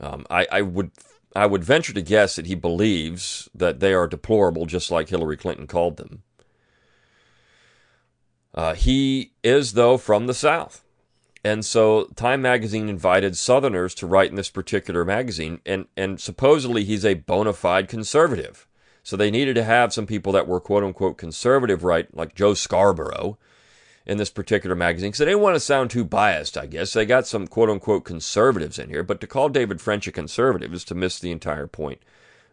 Um, 0.00 0.26
I, 0.28 0.48
I, 0.50 0.62
would 0.62 0.90
I 1.36 1.46
would 1.46 1.62
venture 1.62 1.92
to 1.92 2.02
guess 2.02 2.34
that 2.34 2.46
he 2.46 2.56
believes 2.56 3.48
that 3.54 3.78
they 3.78 3.94
are 3.94 4.08
deplorable, 4.08 4.66
just 4.66 4.90
like 4.90 5.10
Hillary 5.10 5.36
Clinton 5.36 5.68
called 5.68 5.96
them. 5.96 6.24
Uh, 8.52 8.74
he 8.74 9.34
is, 9.44 9.74
though, 9.74 9.96
from 9.96 10.26
the 10.26 10.34
South. 10.34 10.84
And 11.44 11.64
so 11.64 12.04
Time 12.16 12.40
magazine 12.40 12.88
invited 12.88 13.36
Southerners 13.36 13.94
to 13.96 14.06
write 14.06 14.30
in 14.30 14.36
this 14.36 14.48
particular 14.48 15.04
magazine, 15.04 15.60
and, 15.66 15.86
and 15.96 16.18
supposedly 16.18 16.84
he's 16.84 17.04
a 17.04 17.14
bona 17.14 17.52
fide 17.52 17.86
conservative. 17.86 18.66
So 19.02 19.16
they 19.16 19.30
needed 19.30 19.54
to 19.56 19.64
have 19.64 19.92
some 19.92 20.06
people 20.06 20.32
that 20.32 20.48
were 20.48 20.58
quote 20.58 20.82
unquote 20.82 21.18
conservative, 21.18 21.84
right, 21.84 22.12
like 22.16 22.34
Joe 22.34 22.54
Scarborough, 22.54 23.36
in 24.06 24.18
this 24.18 24.30
particular 24.30 24.76
magazine 24.76 25.08
because 25.08 25.18
they 25.18 25.26
didn't 25.26 25.40
want 25.40 25.56
to 25.56 25.60
sound 25.60 25.90
too 25.90 26.04
biased, 26.04 26.56
I 26.56 26.66
guess. 26.66 26.92
They 26.92 27.06
got 27.06 27.26
some 27.26 27.46
quote 27.46 27.70
unquote 27.70 28.04
conservatives 28.04 28.78
in 28.78 28.88
here, 28.88 29.02
but 29.02 29.20
to 29.20 29.26
call 29.26 29.48
David 29.48 29.80
French 29.80 30.06
a 30.06 30.12
conservative 30.12 30.72
is 30.72 30.84
to 30.84 30.94
miss 30.94 31.18
the 31.18 31.30
entire 31.30 31.66
point 31.66 32.02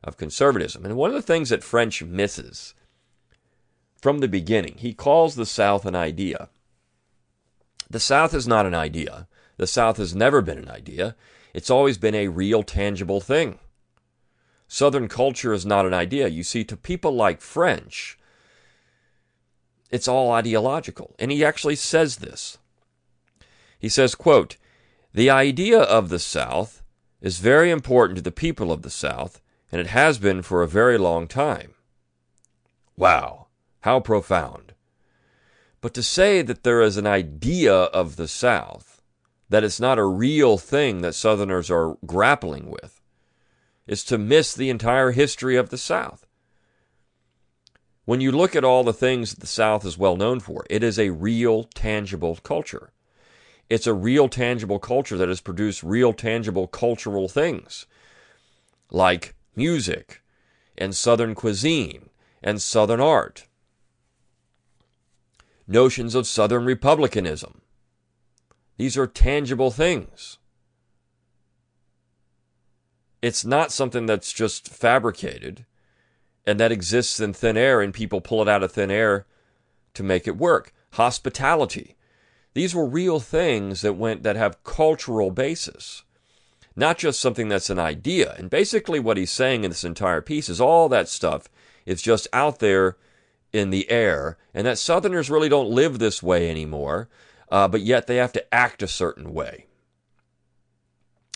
of 0.03 0.17
conservatism. 0.17 0.85
And 0.85 0.95
one 0.95 1.09
of 1.09 1.15
the 1.15 1.21
things 1.21 1.49
that 1.49 1.63
French 1.63 2.03
misses 2.03 2.73
from 4.01 4.19
the 4.19 4.27
beginning, 4.27 4.75
he 4.77 4.93
calls 4.93 5.35
the 5.35 5.45
South 5.45 5.85
an 5.85 5.95
idea. 5.95 6.49
The 7.91 7.99
South 7.99 8.33
is 8.33 8.47
not 8.47 8.65
an 8.65 8.73
idea. 8.73 9.27
The 9.57 9.67
South 9.67 9.97
has 9.97 10.15
never 10.15 10.41
been 10.41 10.57
an 10.57 10.69
idea. 10.69 11.13
It's 11.53 11.69
always 11.69 11.97
been 11.97 12.15
a 12.15 12.29
real, 12.29 12.63
tangible 12.63 13.19
thing. 13.19 13.59
Southern 14.69 15.09
culture 15.09 15.51
is 15.51 15.65
not 15.65 15.85
an 15.85 15.93
idea. 15.93 16.29
You 16.29 16.43
see, 16.43 16.63
to 16.63 16.77
people 16.77 17.13
like 17.13 17.41
French, 17.41 18.17
it's 19.89 20.07
all 20.07 20.31
ideological. 20.31 21.15
And 21.19 21.33
he 21.33 21.43
actually 21.43 21.75
says 21.75 22.17
this. 22.17 22.57
He 23.77 23.89
says, 23.89 24.15
quote, 24.15 24.55
The 25.13 25.29
idea 25.29 25.81
of 25.81 26.07
the 26.07 26.19
South 26.19 26.83
is 27.19 27.39
very 27.39 27.71
important 27.71 28.15
to 28.15 28.23
the 28.23 28.31
people 28.31 28.71
of 28.71 28.83
the 28.83 28.89
South, 28.89 29.41
and 29.69 29.81
it 29.81 29.87
has 29.87 30.17
been 30.17 30.41
for 30.41 30.63
a 30.63 30.67
very 30.67 30.97
long 30.97 31.27
time. 31.27 31.73
Wow, 32.95 33.47
how 33.81 33.99
profound. 33.99 34.70
But 35.81 35.93
to 35.95 36.03
say 36.03 36.43
that 36.43 36.63
there 36.63 36.81
is 36.81 36.97
an 36.97 37.07
idea 37.07 37.73
of 37.73 38.15
the 38.15 38.27
South, 38.27 39.01
that 39.49 39.63
it's 39.63 39.79
not 39.79 39.97
a 39.97 40.05
real 40.05 40.57
thing 40.57 41.01
that 41.01 41.15
Southerners 41.15 41.69
are 41.71 41.97
grappling 42.05 42.69
with, 42.69 43.01
is 43.87 44.03
to 44.05 44.17
miss 44.17 44.53
the 44.53 44.69
entire 44.69 45.11
history 45.11 45.57
of 45.57 45.69
the 45.69 45.77
South. 45.77 46.27
When 48.05 48.21
you 48.21 48.31
look 48.31 48.55
at 48.55 48.63
all 48.63 48.83
the 48.83 48.93
things 48.93 49.31
that 49.31 49.39
the 49.39 49.47
South 49.47 49.85
is 49.85 49.97
well 49.97 50.15
known 50.15 50.39
for, 50.39 50.65
it 50.69 50.83
is 50.83 50.99
a 50.99 51.09
real, 51.09 51.63
tangible 51.63 52.35
culture. 52.43 52.91
It's 53.69 53.87
a 53.87 53.93
real, 53.93 54.27
tangible 54.27 54.79
culture 54.79 55.17
that 55.17 55.29
has 55.29 55.41
produced 55.41 55.81
real, 55.81 56.13
tangible 56.13 56.67
cultural 56.67 57.27
things 57.27 57.85
like 58.91 59.33
music 59.55 60.21
and 60.77 60.95
Southern 60.95 61.33
cuisine 61.35 62.09
and 62.43 62.61
Southern 62.61 62.99
art, 62.99 63.47
notions 65.67 66.15
of 66.15 66.27
Southern 66.27 66.65
republicanism. 66.65 67.61
These 68.77 68.97
are 68.97 69.07
tangible 69.07 69.71
things. 69.71 70.37
It's 73.21 73.45
not 73.45 73.71
something 73.71 74.07
that's 74.07 74.33
just 74.33 74.67
fabricated 74.67 75.65
and 76.45 76.59
that 76.59 76.71
exists 76.71 77.19
in 77.19 77.33
thin 77.33 77.55
air, 77.55 77.81
and 77.81 77.93
people 77.93 78.19
pull 78.19 78.41
it 78.41 78.47
out 78.47 78.63
of 78.63 78.71
thin 78.71 78.89
air 78.89 79.27
to 79.93 80.01
make 80.01 80.27
it 80.27 80.37
work. 80.37 80.73
Hospitality. 80.93 81.95
These 82.53 82.73
were 82.73 82.85
real 82.85 83.19
things 83.19 83.81
that 83.81 83.93
went 83.93 84.23
that 84.23 84.35
have 84.35 84.63
cultural 84.63 85.31
basis, 85.31 86.03
not 86.75 86.97
just 86.97 87.19
something 87.19 87.47
that's 87.47 87.69
an 87.69 87.79
idea. 87.79 88.33
And 88.37 88.49
basically, 88.49 88.99
what 88.99 89.17
he's 89.17 89.31
saying 89.31 89.63
in 89.63 89.69
this 89.69 89.83
entire 89.83 90.21
piece 90.21 90.49
is 90.49 90.59
all 90.59 90.89
that 90.89 91.07
stuff 91.07 91.47
is 91.85 92.01
just 92.01 92.27
out 92.33 92.59
there 92.59 92.97
in 93.53 93.69
the 93.69 93.89
air, 93.89 94.37
and 94.53 94.65
that 94.65 94.77
Southerners 94.77 95.29
really 95.29 95.49
don't 95.49 95.69
live 95.69 95.99
this 95.99 96.23
way 96.23 96.49
anymore, 96.49 97.09
uh, 97.51 97.67
but 97.67 97.81
yet 97.81 98.07
they 98.07 98.15
have 98.15 98.33
to 98.33 98.53
act 98.53 98.81
a 98.81 98.87
certain 98.87 99.33
way. 99.33 99.65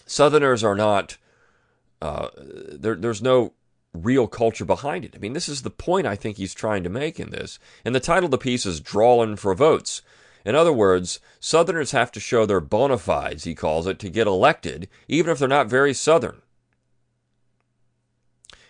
Southerners 0.05 0.63
are 0.63 0.75
not. 0.75 1.17
Uh, 2.01 2.29
there, 2.37 2.95
there's 2.95 3.21
no 3.21 3.53
real 3.93 4.27
culture 4.27 4.65
behind 4.65 5.05
it. 5.05 5.13
I 5.15 5.19
mean, 5.19 5.33
this 5.33 5.49
is 5.49 5.61
the 5.61 5.69
point 5.69 6.05
I 6.05 6.15
think 6.15 6.37
he's 6.37 6.53
trying 6.53 6.83
to 6.83 6.89
make 6.89 7.19
in 7.19 7.31
this. 7.31 7.59
And 7.83 7.95
the 7.95 7.99
title 7.99 8.25
of 8.25 8.31
the 8.31 8.37
piece 8.37 8.65
is 8.65 8.79
Drawing 8.79 9.35
for 9.35 9.55
Votes. 9.55 10.01
In 10.45 10.53
other 10.53 10.73
words, 10.73 11.19
Southerners 11.39 11.91
have 11.91 12.11
to 12.11 12.19
show 12.19 12.45
their 12.45 12.59
bona 12.59 12.97
fides, 12.97 13.45
he 13.45 13.55
calls 13.55 13.87
it, 13.87 13.97
to 13.99 14.09
get 14.09 14.27
elected, 14.27 14.87
even 15.07 15.31
if 15.31 15.39
they're 15.39 15.47
not 15.47 15.67
very 15.67 15.93
Southern. 15.93 16.41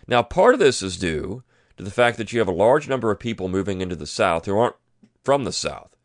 Now, 0.08 0.22
part 0.24 0.54
of 0.54 0.60
this 0.60 0.82
is 0.82 0.98
due 0.98 1.44
to 1.78 1.84
the 1.84 1.92
fact 1.92 2.18
that 2.18 2.32
you 2.32 2.40
have 2.40 2.48
a 2.48 2.54
large 2.54 2.88
number 2.88 3.12
of 3.12 3.20
people 3.20 3.48
moving 3.48 3.82
into 3.82 3.96
the 3.96 4.08
South 4.08 4.46
who 4.46 4.58
aren't 4.58 4.76
from 5.24 5.44
the 5.44 5.52
South. 5.52 5.96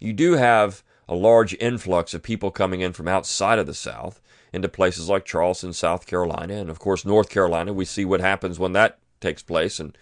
You 0.00 0.12
do 0.12 0.34
have 0.34 0.82
a 1.08 1.14
large 1.14 1.54
influx 1.54 2.14
of 2.14 2.22
people 2.22 2.50
coming 2.50 2.80
in 2.80 2.92
from 2.92 3.08
outside 3.08 3.58
of 3.58 3.66
the 3.66 3.74
South, 3.74 4.20
into 4.52 4.68
places 4.68 5.08
like 5.08 5.24
Charleston, 5.24 5.72
South 5.72 6.06
Carolina, 6.06 6.54
and 6.54 6.70
of 6.70 6.78
course 6.78 7.04
North 7.04 7.28
Carolina. 7.28 7.72
We 7.72 7.84
see 7.84 8.04
what 8.04 8.20
happens 8.20 8.58
when 8.58 8.72
that 8.72 8.98
takes 9.20 9.42
place, 9.42 9.80
and 9.80 9.96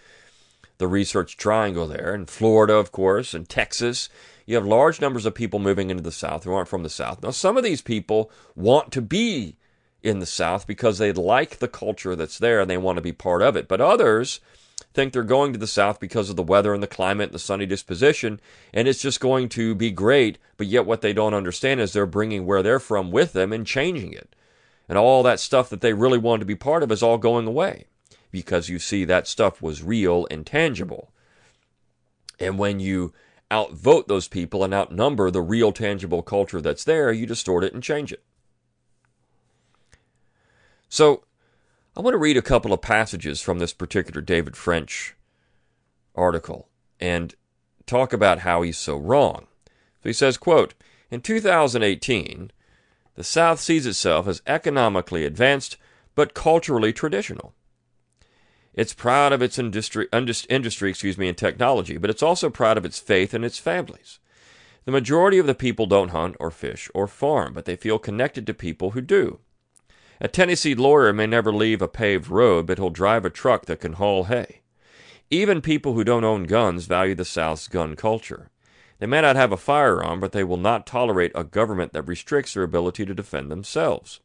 the 0.79 0.89
research 0.89 1.37
triangle 1.37 1.87
there, 1.87 2.13
and 2.15 2.29
Florida, 2.29 2.75
of 2.75 2.93
course, 2.93 3.35
and 3.35 3.49
Texas. 3.49 4.09
You 4.45 4.55
have 4.57 4.67
large 4.67 5.01
numbers 5.01 5.27
of 5.27 5.35
people 5.35 5.59
moving 5.59 5.91
into 5.91 6.03
the 6.03 6.13
South 6.13 6.45
who 6.45 6.53
aren't 6.53 6.69
from 6.69 6.83
the 6.83 6.91
South. 6.91 7.23
Now, 7.23 7.31
some 7.31 7.57
of 7.57 7.65
these 7.65 7.83
people 7.83 8.31
want 8.55 8.93
to 8.93 9.03
be 9.03 9.57
in 10.03 10.21
the 10.21 10.27
South 10.27 10.67
because 10.67 10.99
they 10.99 11.13
like 11.13 11.59
the 11.59 11.67
culture 11.67 12.15
that's 12.15 12.39
there 12.39 12.61
and 12.61 12.71
they 12.71 12.77
want 12.77 12.97
to 12.97 13.03
be 13.03 13.13
part 13.13 13.43
of 13.43 13.57
it. 13.57 13.67
But 13.67 13.81
others 13.81 14.41
think 14.97 15.13
they're 15.13 15.23
going 15.23 15.53
to 15.53 15.59
the 15.59 15.67
South 15.67 16.01
because 16.01 16.31
of 16.31 16.37
the 16.37 16.43
weather 16.43 16.73
and 16.73 16.83
the 16.83 16.89
climate 16.89 17.29
and 17.29 17.35
the 17.35 17.39
sunny 17.39 17.67
disposition, 17.67 18.41
and 18.73 18.89
it's 18.89 19.03
just 19.03 19.21
going 19.21 19.49
to 19.51 19.75
be 19.75 19.91
great. 19.91 20.39
But 20.57 20.67
yet, 20.67 20.87
what 20.87 21.03
they 21.03 21.13
don't 21.13 21.35
understand 21.35 21.81
is 21.81 21.93
they're 21.93 22.07
bringing 22.07 22.47
where 22.47 22.63
they're 22.63 22.81
from 22.81 23.13
with 23.13 23.35
them 23.35 23.53
and 23.53 23.67
changing 23.67 24.15
it. 24.15 24.35
And 24.89 24.97
all 24.97 25.23
that 25.23 25.39
stuff 25.39 25.69
that 25.69 25.83
they 25.83 25.93
really 25.93 26.19
wanted 26.19 26.41
to 26.41 26.47
be 26.47 26.55
part 26.55 26.83
of 26.83 26.91
is 26.91 27.03
all 27.03 27.19
going 27.19 27.47
away 27.47 27.85
because 28.31 28.69
you 28.71 28.79
see 28.79 29.05
that 29.05 29.29
stuff 29.29 29.61
was 29.61 29.83
real 29.83 30.27
and 30.31 30.47
tangible. 30.47 31.13
And 32.41 32.59
when 32.59 32.81
you 32.81 33.13
outvote 33.53 34.09
those 34.09 34.29
people 34.29 34.65
and 34.65 34.73
outnumber 34.73 35.31
the 35.31 35.43
real 35.43 35.73
tangible 35.73 36.23
culture 36.23 36.61
that's 36.61 36.85
there, 36.85 37.13
you 37.13 37.27
distort 37.27 37.65
it 37.65 37.75
and 37.75 37.83
change 37.83 38.13
it. 38.13 38.25
So, 40.89 41.25
I 41.97 42.03
want 42.03 42.13
to 42.13 42.19
read 42.19 42.37
a 42.37 42.43
couple 42.43 42.75
of 42.75 42.83
passages 42.83 43.41
from 43.41 43.59
this 43.59 43.73
particular 43.73 44.21
David 44.21 44.55
French 44.55 45.17
article 46.15 46.69
and 47.01 47.35
talk 47.87 48.13
about 48.13 48.41
how 48.41 48.61
he's 48.61 48.77
so 48.77 48.99
wrong. 48.99 49.47
So 50.03 50.11
he 50.11 50.13
says, 50.13 50.37
quote, 50.37 50.75
in 51.11 51.23
2018, 51.23 52.51
the 53.15 53.25
South 53.25 53.61
sees 53.61 53.87
itself 53.87 54.29
as 54.29 54.43
economically 54.47 55.25
advanced 55.25 55.79
but 56.15 56.35
culturally 56.35 56.93
traditional. 56.93 57.55
It's 58.75 58.93
proud 58.93 59.33
of 59.33 59.41
its 59.41 59.59
industry, 59.59 60.07
industry 60.13 60.91
excuse 60.91 61.17
me, 61.17 61.29
and 61.29 61.39
technology, 61.39 61.97
but 61.97 62.11
it's 62.11 62.23
also 62.23 62.51
proud 62.51 62.77
of 62.77 62.85
its 62.85 62.99
faith 62.99 63.33
and 63.33 63.43
its 63.43 63.59
families. 63.59 64.19
The 64.85 64.93
majority 64.93 65.39
of 65.39 65.47
the 65.47 65.55
people 65.55 65.87
don't 65.87 66.11
hunt 66.11 66.37
or 66.39 66.51
fish 66.51 66.91
or 66.93 67.07
farm, 67.07 67.55
but 67.55 67.65
they 67.65 67.75
feel 67.75 67.99
connected 67.99 68.47
to 68.47 68.53
people 68.53 68.91
who 68.91 69.01
do. 69.01 69.39
A 70.21 70.29
Tennessee 70.29 70.75
lawyer 70.75 71.13
may 71.13 71.27
never 71.27 71.53
leave 71.53 71.83
a 71.83 71.89
paved 71.89 72.29
road, 72.29 72.67
but 72.67 72.79
he'll 72.79 72.91
drive 72.91 73.25
a 73.25 73.31
truck 73.31 73.67
that 73.67 73.81
can 73.81 73.95
haul 73.95 74.25
hay. 74.25 74.63
Even 75.31 75.61
people 75.61 75.95
who 75.95 76.05
don't 76.05 76.25
own 76.25 76.45
guns 76.45 76.87
value 76.87 77.15
the 77.15 77.25
South's 77.25 77.69
gun 77.69 77.97
culture. 77.97 78.51
They 78.99 79.07
may 79.07 79.21
not 79.21 79.37
have 79.37 79.53
a 79.53 79.59
firearm, 79.59 80.21
but 80.21 80.33
they 80.33 80.45
will 80.45 80.57
not 80.57 80.87
tolerate 80.87 81.33
a 81.35 81.45
government 81.45 81.93
that 81.93 82.03
restricts 82.03 82.55
their 82.55 82.63
ability 82.63 83.05
to 83.05 83.15
defend 83.15 83.51
themselves. 83.51 84.21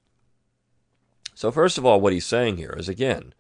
So, 1.34 1.52
first 1.52 1.78
of 1.78 1.86
all, 1.86 2.00
what 2.00 2.14
he's 2.14 2.26
saying 2.26 2.58
here 2.58 2.76
is 2.78 2.88
again 2.88 3.34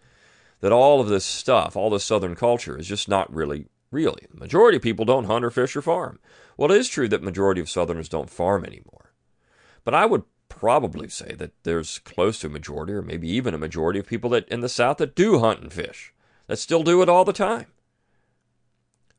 that 0.60 0.72
all 0.72 1.00
of 1.00 1.08
this 1.08 1.26
stuff, 1.26 1.76
all 1.76 1.90
this 1.90 2.04
Southern 2.04 2.36
culture, 2.36 2.78
is 2.78 2.88
just 2.88 3.08
not 3.08 3.34
really 3.34 3.68
really. 3.92 4.26
The 4.32 4.40
majority 4.40 4.78
of 4.78 4.84
people 4.84 5.06
don't 5.06 5.26
hunt 5.26 5.46
or 5.46 5.52
fish 5.52 5.76
or 5.76 5.82
farm. 5.82 6.20
Well, 6.58 6.72
it 6.72 6.78
is 6.78 6.90
true 6.90 7.08
that 7.10 7.24
majority 7.24 7.62
of 7.62 7.70
Southerners 7.70 8.10
don't 8.10 8.30
farm 8.30 8.66
anymore, 8.66 9.14
but 9.84 9.94
I 9.94 10.06
would 10.06 10.24
probably 10.52 11.08
say 11.08 11.34
that 11.38 11.54
there's 11.64 12.00
close 12.00 12.40
to 12.40 12.48
a 12.48 12.50
majority, 12.50 12.92
or 12.92 13.02
maybe 13.02 13.30
even 13.30 13.54
a 13.54 13.58
majority 13.58 14.00
of 14.00 14.06
people 14.06 14.30
that 14.32 14.48
in 14.50 14.60
the 14.60 14.68
South 14.68 14.98
that 14.98 15.16
do 15.16 15.40
hunt 15.40 15.62
and 15.62 15.72
fish, 15.72 16.14
that 16.48 16.60
still 16.60 16.84
do 16.84 17.02
it 17.02 17.08
all 17.08 17.24
the 17.24 17.32
time. 17.32 17.68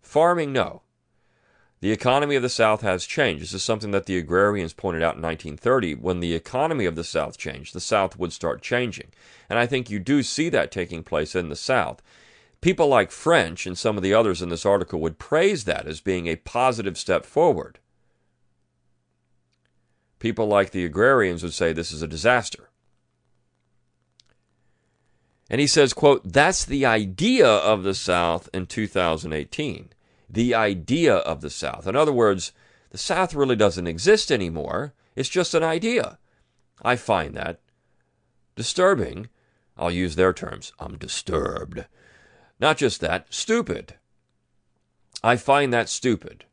Farming, 0.02 0.52
no. 0.52 0.82
The 1.80 1.90
economy 1.90 2.36
of 2.36 2.42
the 2.42 2.50
South 2.50 2.82
has 2.82 3.06
changed. 3.06 3.42
This 3.42 3.54
is 3.54 3.64
something 3.64 3.92
that 3.92 4.04
the 4.04 4.18
agrarians 4.18 4.74
pointed 4.74 5.02
out 5.02 5.16
in 5.16 5.22
1930. 5.22 5.94
When 5.94 6.20
the 6.20 6.34
economy 6.34 6.84
of 6.84 6.96
the 6.96 7.02
South 7.02 7.38
changed, 7.38 7.74
the 7.74 7.80
South 7.80 8.18
would 8.18 8.32
start 8.32 8.60
changing. 8.60 9.08
And 9.48 9.58
I 9.58 9.66
think 9.66 9.88
you 9.88 9.98
do 9.98 10.22
see 10.22 10.50
that 10.50 10.70
taking 10.70 11.02
place 11.02 11.34
in 11.34 11.48
the 11.48 11.56
South. 11.56 12.02
People 12.60 12.88
like 12.88 13.10
French 13.10 13.66
and 13.66 13.76
some 13.76 13.96
of 13.96 14.02
the 14.02 14.14
others 14.14 14.42
in 14.42 14.50
this 14.50 14.66
article 14.66 15.00
would 15.00 15.18
praise 15.18 15.64
that 15.64 15.86
as 15.86 16.00
being 16.00 16.26
a 16.26 16.36
positive 16.36 16.96
step 16.96 17.24
forward. 17.24 17.80
People 20.22 20.46
like 20.46 20.70
the 20.70 20.84
agrarians 20.84 21.42
would 21.42 21.52
say 21.52 21.72
this 21.72 21.90
is 21.90 22.00
a 22.00 22.06
disaster. 22.06 22.70
And 25.50 25.60
he 25.60 25.66
says, 25.66 25.92
quote, 25.92 26.32
that's 26.32 26.64
the 26.64 26.86
idea 26.86 27.48
of 27.48 27.82
the 27.82 27.92
South 27.92 28.48
in 28.54 28.66
2018 28.66 29.88
the 30.32 30.54
idea 30.54 31.16
of 31.16 31.42
the 31.42 31.50
South. 31.50 31.86
In 31.86 31.94
other 31.94 32.12
words, 32.12 32.52
the 32.90 32.96
South 32.96 33.34
really 33.34 33.54
doesn't 33.54 33.86
exist 33.86 34.32
anymore. 34.32 34.94
It's 35.14 35.28
just 35.28 35.52
an 35.52 35.62
idea. 35.62 36.18
I 36.80 36.96
find 36.96 37.34
that 37.34 37.60
disturbing. 38.56 39.28
I'll 39.76 39.90
use 39.90 40.16
their 40.16 40.32
terms. 40.32 40.72
I'm 40.78 40.96
disturbed. 40.96 41.84
Not 42.58 42.78
just 42.78 43.02
that, 43.02 43.26
stupid. 43.28 43.96
I 45.22 45.36
find 45.36 45.70
that 45.72 45.90
stupid 45.90 46.46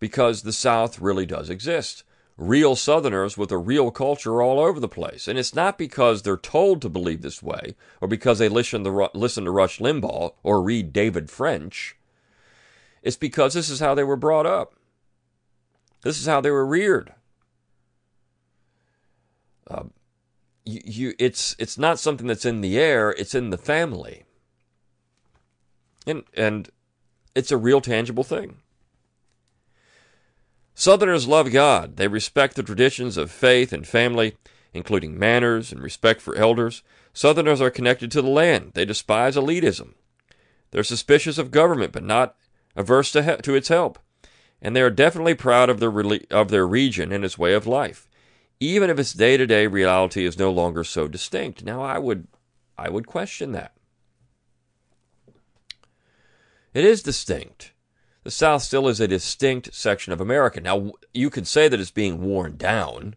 because 0.00 0.42
the 0.42 0.52
South 0.52 0.98
really 0.98 1.24
does 1.24 1.48
exist. 1.48 2.02
Real 2.38 2.76
Southerners 2.76 3.38
with 3.38 3.50
a 3.50 3.56
real 3.58 3.90
culture 3.90 4.42
all 4.42 4.60
over 4.60 4.78
the 4.78 4.88
place. 4.88 5.26
And 5.26 5.38
it's 5.38 5.54
not 5.54 5.78
because 5.78 6.22
they're 6.22 6.36
told 6.36 6.82
to 6.82 6.88
believe 6.88 7.22
this 7.22 7.42
way 7.42 7.74
or 8.00 8.08
because 8.08 8.38
they 8.38 8.48
listen 8.48 8.84
to, 8.84 9.10
listen 9.14 9.44
to 9.44 9.50
Rush 9.50 9.78
Limbaugh 9.78 10.34
or 10.42 10.62
read 10.62 10.92
David 10.92 11.30
French. 11.30 11.96
It's 13.02 13.16
because 13.16 13.54
this 13.54 13.70
is 13.70 13.80
how 13.80 13.94
they 13.94 14.04
were 14.04 14.16
brought 14.16 14.46
up. 14.46 14.74
This 16.02 16.20
is 16.20 16.26
how 16.26 16.40
they 16.40 16.50
were 16.50 16.66
reared. 16.66 17.14
Uh, 19.68 19.84
you, 20.64 20.80
you, 20.84 21.14
it's 21.18 21.56
it's 21.58 21.78
not 21.78 21.98
something 21.98 22.26
that's 22.26 22.44
in 22.44 22.60
the 22.60 22.78
air. 22.78 23.10
It's 23.10 23.34
in 23.34 23.50
the 23.50 23.58
family, 23.58 24.24
and 26.06 26.24
and 26.34 26.68
it's 27.34 27.50
a 27.50 27.56
real 27.56 27.80
tangible 27.80 28.24
thing. 28.24 28.58
Southerners 30.78 31.26
love 31.26 31.50
God. 31.52 31.96
They 31.96 32.06
respect 32.06 32.54
the 32.54 32.62
traditions 32.62 33.16
of 33.16 33.30
faith 33.30 33.72
and 33.72 33.86
family, 33.86 34.36
including 34.74 35.18
manners 35.18 35.72
and 35.72 35.82
respect 35.82 36.20
for 36.20 36.34
elders. 36.36 36.82
Southerners 37.14 37.62
are 37.62 37.70
connected 37.70 38.10
to 38.10 38.20
the 38.20 38.28
land. 38.28 38.72
They 38.74 38.84
despise 38.84 39.36
elitism. 39.36 39.94
They're 40.70 40.84
suspicious 40.84 41.38
of 41.38 41.50
government, 41.50 41.92
but 41.92 42.02
not 42.02 42.36
averse 42.76 43.10
to, 43.12 43.22
he- 43.22 43.40
to 43.42 43.54
its 43.54 43.68
help, 43.68 43.98
and 44.60 44.76
they 44.76 44.82
are 44.82 44.90
definitely 44.90 45.32
proud 45.32 45.70
of 45.70 45.80
their, 45.80 45.90
re- 45.90 46.26
of 46.30 46.50
their 46.50 46.66
region 46.66 47.10
and 47.10 47.24
its 47.24 47.38
way 47.38 47.54
of 47.54 47.66
life, 47.66 48.06
even 48.60 48.90
if 48.90 48.98
its 48.98 49.14
day 49.14 49.38
to 49.38 49.46
day 49.46 49.66
reality 49.66 50.26
is 50.26 50.38
no 50.38 50.50
longer 50.50 50.84
so 50.84 51.08
distinct. 51.08 51.64
Now, 51.64 51.80
I 51.80 51.98
would, 51.98 52.28
I 52.76 52.90
would 52.90 53.06
question 53.06 53.52
that. 53.52 53.72
It 56.74 56.84
is 56.84 57.02
distinct. 57.02 57.72
The 58.26 58.32
South 58.32 58.62
still 58.62 58.88
is 58.88 58.98
a 58.98 59.06
distinct 59.06 59.72
section 59.72 60.12
of 60.12 60.20
America. 60.20 60.60
Now, 60.60 60.90
you 61.14 61.30
could 61.30 61.46
say 61.46 61.68
that 61.68 61.78
it's 61.78 61.92
being 61.92 62.20
worn 62.22 62.56
down, 62.56 63.14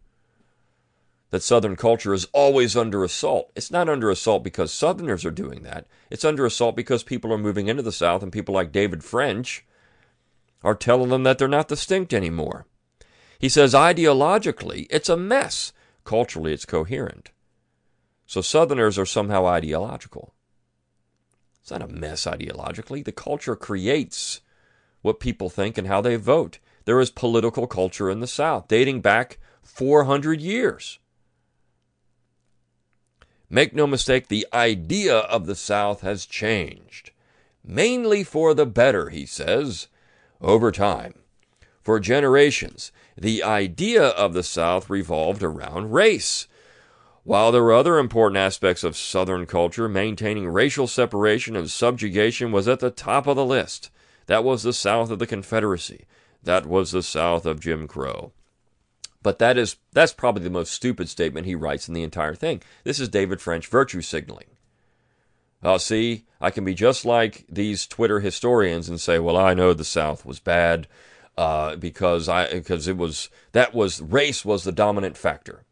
that 1.32 1.42
Southern 1.42 1.76
culture 1.76 2.14
is 2.14 2.28
always 2.32 2.78
under 2.78 3.04
assault. 3.04 3.52
It's 3.56 3.72
not 3.72 3.90
under 3.90 4.12
assault 4.12 4.44
because 4.44 4.72
Southerners 4.72 5.26
are 5.26 5.32
doing 5.32 5.64
that. 5.64 5.88
It's 6.12 6.24
under 6.24 6.46
assault 6.46 6.76
because 6.76 7.02
people 7.02 7.34
are 7.34 7.40
moving 7.40 7.70
into 7.70 7.82
the 7.82 7.92
South 7.92 8.22
and 8.22 8.32
people 8.32 8.54
like 8.54 8.72
David 8.72 9.04
French 9.04 9.66
are 10.62 10.76
telling 10.76 11.10
them 11.10 11.24
that 11.24 11.40
they're 11.40 11.48
not 11.48 11.70
distinct 11.70 12.14
anymore. 12.14 12.68
He 13.40 13.50
says 13.50 13.74
ideologically, 13.74 14.86
it's 14.92 15.10
a 15.10 15.18
mess. 15.18 15.74
Culturally, 16.04 16.54
it's 16.54 16.66
coherent. 16.66 17.32
So 18.28 18.42
Southerners 18.42 19.00
are 19.00 19.08
somehow 19.08 19.48
ideological. 19.48 20.36
It's 21.64 21.72
not 21.72 21.82
a 21.82 21.88
mess 21.88 22.26
ideologically. 22.26 23.04
The 23.04 23.12
culture 23.12 23.56
creates 23.56 24.42
what 25.02 25.20
people 25.20 25.50
think 25.50 25.78
and 25.78 25.88
how 25.88 26.02
they 26.02 26.16
vote. 26.16 26.60
There 26.86 27.00
is 27.00 27.12
political 27.12 27.68
culture 27.68 28.10
in 28.10 28.20
the 28.20 28.28
South 28.28 28.68
dating 28.68 29.02
back 29.02 29.38
400 29.64 30.42
years. 30.42 31.00
Make 33.50 33.74
no 33.74 33.88
mistake, 33.88 34.28
the 34.28 34.48
idea 34.54 35.18
of 35.18 35.46
the 35.46 35.56
South 35.56 36.02
has 36.02 36.26
changed. 36.26 37.12
Mainly 37.64 38.24
for 38.24 38.54
the 38.54 38.66
better, 38.66 39.10
he 39.10 39.26
says, 39.26 39.88
over 40.40 40.72
time. 40.72 41.16
For 41.82 42.00
generations, 42.00 42.92
the 43.18 43.42
idea 43.44 44.04
of 44.04 44.34
the 44.34 44.44
South 44.44 44.90
revolved 44.90 45.42
around 45.42 45.92
race. 45.92 46.48
While 47.24 47.52
there 47.52 47.64
were 47.64 47.74
other 47.74 47.98
important 47.98 48.38
aspects 48.38 48.84
of 48.84 48.96
Southern 48.96 49.46
culture, 49.46 49.90
maintaining 49.90 50.48
racial 50.48 50.88
separation 50.88 51.56
and 51.56 51.70
subjugation 51.70 52.52
was 52.52 52.68
at 52.68 52.80
the 52.80 52.92
top 52.92 53.28
of 53.28 53.36
the 53.36 53.46
list. 53.46 53.90
That 54.30 54.44
was 54.44 54.62
the 54.62 54.74
South 54.74 55.10
of 55.10 55.18
the 55.18 55.26
Confederacy. 55.26 56.06
That 56.44 56.68
was 56.68 56.92
the 56.92 57.02
South 57.02 57.48
of 57.48 57.60
Jim 57.60 57.88
Crow. 57.88 58.32
But 59.24 59.40
that 59.40 59.58
is 59.58 59.78
that's 59.92 60.14
probably 60.14 60.44
the 60.44 60.52
most 60.52 60.72
stupid 60.72 61.10
statement 61.10 61.48
he 61.48 61.56
writes 61.56 61.88
in 61.88 61.96
the 61.96 62.04
entire 62.04 62.36
thing. 62.36 62.62
This 62.84 63.00
is 63.00 63.10
David 63.10 63.42
French 63.42 63.66
virtue 63.66 64.02
signaling. 64.02 64.46
Oh, 65.64 65.80
see, 65.80 66.26
I 66.40 66.52
can 66.52 66.64
be 66.64 66.76
just 66.76 67.06
like 67.06 67.44
these 67.50 67.88
Twitter 67.88 68.20
historians 68.20 68.88
and 68.88 69.02
say, 69.02 69.18
"Well, 69.18 69.36
I 69.36 69.56
know 69.56 69.74
the 69.74 69.84
South 69.84 70.28
was 70.28 70.40
bad 70.40 70.88
uh, 71.36 71.78
because 71.78 72.30
I 72.30 72.54
because 72.54 72.88
it 72.88 72.98
was 72.98 73.30
that 73.54 73.74
was 73.74 74.00
race 74.00 74.46
was 74.46 74.64
the 74.64 74.72
dominant 74.72 75.18
factor." 75.18 75.64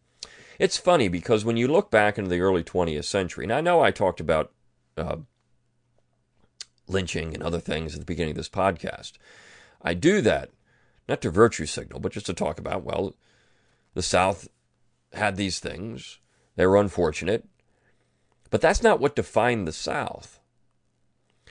It's 0.57 0.79
funny 0.79 1.09
because 1.09 1.45
when 1.45 1.57
you 1.57 1.67
look 1.67 1.91
back 1.91 2.17
into 2.17 2.31
the 2.31 2.41
early 2.41 2.63
20th 2.63 3.05
century, 3.05 3.45
and 3.45 3.53
I 3.53 3.61
know 3.61 3.81
I 3.81 3.91
talked 3.91 4.19
about 4.19 4.51
uh, 4.97 5.17
lynching 6.87 7.33
and 7.33 7.43
other 7.43 7.59
things 7.59 7.93
at 7.93 7.99
the 7.99 8.05
beginning 8.05 8.31
of 8.31 8.37
this 8.37 8.49
podcast, 8.49 9.13
I 9.81 9.93
do 9.93 10.21
that 10.21 10.49
not 11.07 11.21
to 11.21 11.29
virtue 11.29 11.65
signal, 11.65 11.99
but 11.99 12.11
just 12.11 12.25
to 12.25 12.33
talk 12.33 12.59
about 12.59 12.83
well, 12.83 13.15
the 13.93 14.01
South 14.01 14.47
had 15.13 15.35
these 15.35 15.59
things. 15.59 16.19
They 16.55 16.65
were 16.65 16.77
unfortunate. 16.77 17.47
But 18.49 18.61
that's 18.61 18.83
not 18.83 18.99
what 18.99 19.15
defined 19.15 19.67
the 19.67 19.73
South. 19.73 20.39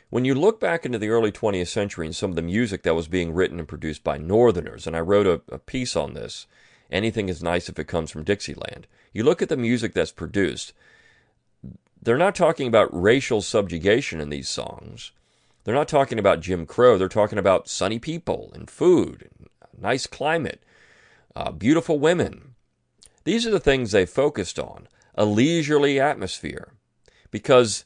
When 0.09 0.25
you 0.25 0.35
look 0.35 0.61
back 0.61 0.87
into 0.87 0.99
the 0.99 1.09
early 1.09 1.33
20th 1.33 1.69
century 1.69 2.07
and 2.07 2.15
some 2.15 2.31
of 2.31 2.37
the 2.37 2.43
music 2.43 2.83
that 2.83 2.95
was 2.95 3.09
being 3.09 3.35
written 3.35 3.59
and 3.59 3.69
produced 3.69 4.05
by 4.05 4.19
Northerners, 4.19 4.87
and 4.87 4.97
I 4.97 5.01
wrote 5.01 5.27
a, 5.27 5.41
a 5.53 5.59
piece 5.59 5.97
on 5.97 6.15
this 6.15 6.47
anything 6.91 7.29
is 7.29 7.43
nice 7.43 7.69
if 7.69 7.79
it 7.81 7.89
comes 7.89 8.13
from 8.13 8.23
Dixieland. 8.23 8.87
You 9.13 9.25
look 9.25 9.43
at 9.43 9.49
the 9.49 9.57
music 9.57 9.93
that's 9.93 10.13
produced, 10.13 10.73
they're 12.01 12.17
not 12.17 12.37
talking 12.37 12.69
about 12.69 12.89
racial 13.03 13.43
subjugation 13.43 14.21
in 14.21 14.29
these 14.29 14.49
songs. 14.49 15.11
They're 15.67 15.75
not 15.75 15.89
talking 15.89 16.21
about 16.21 16.39
Jim 16.39 16.65
Crow. 16.65 16.97
They're 16.97 17.09
talking 17.09 17.41
about 17.41 17.67
sunny 17.69 17.99
people 17.99 18.53
and 18.55 18.71
food, 18.71 19.29
and 19.37 19.49
nice 19.77 20.07
climate, 20.07 20.63
uh, 21.35 21.51
beautiful 21.51 21.99
women. 21.99 22.55
These 23.25 23.45
are 23.49 23.51
the 23.51 23.59
things 23.59 23.91
they 23.91 24.07
focused 24.07 24.61
on. 24.61 24.87
a 25.17 25.25
leisurely 25.25 25.99
atmosphere. 25.99 26.75
Because 27.33 27.85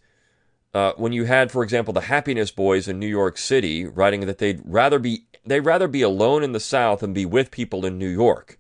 uh, 0.75 0.93
when 0.97 1.15
you 1.15 1.25
had, 1.25 1.51
for 1.51 1.63
example, 1.63 1.95
the 1.95 2.03
Happiness 2.03 2.51
Boys 2.51 2.87
in 2.87 2.99
New 2.99 3.07
York 3.07 3.39
City 3.39 3.87
writing 3.87 4.27
that 4.27 4.37
they'd 4.37 4.61
rather 4.63 4.99
be 4.99 5.25
they'd 5.47 5.61
rather 5.61 5.89
be 5.89 6.03
alone 6.03 6.43
in 6.43 6.53
the 6.53 6.61
South 6.61 7.01
than 7.01 7.15
be 7.15 7.25
with 7.25 7.51
people 7.51 7.87
in 7.87 7.97
New 7.97 8.11
York. 8.11 8.59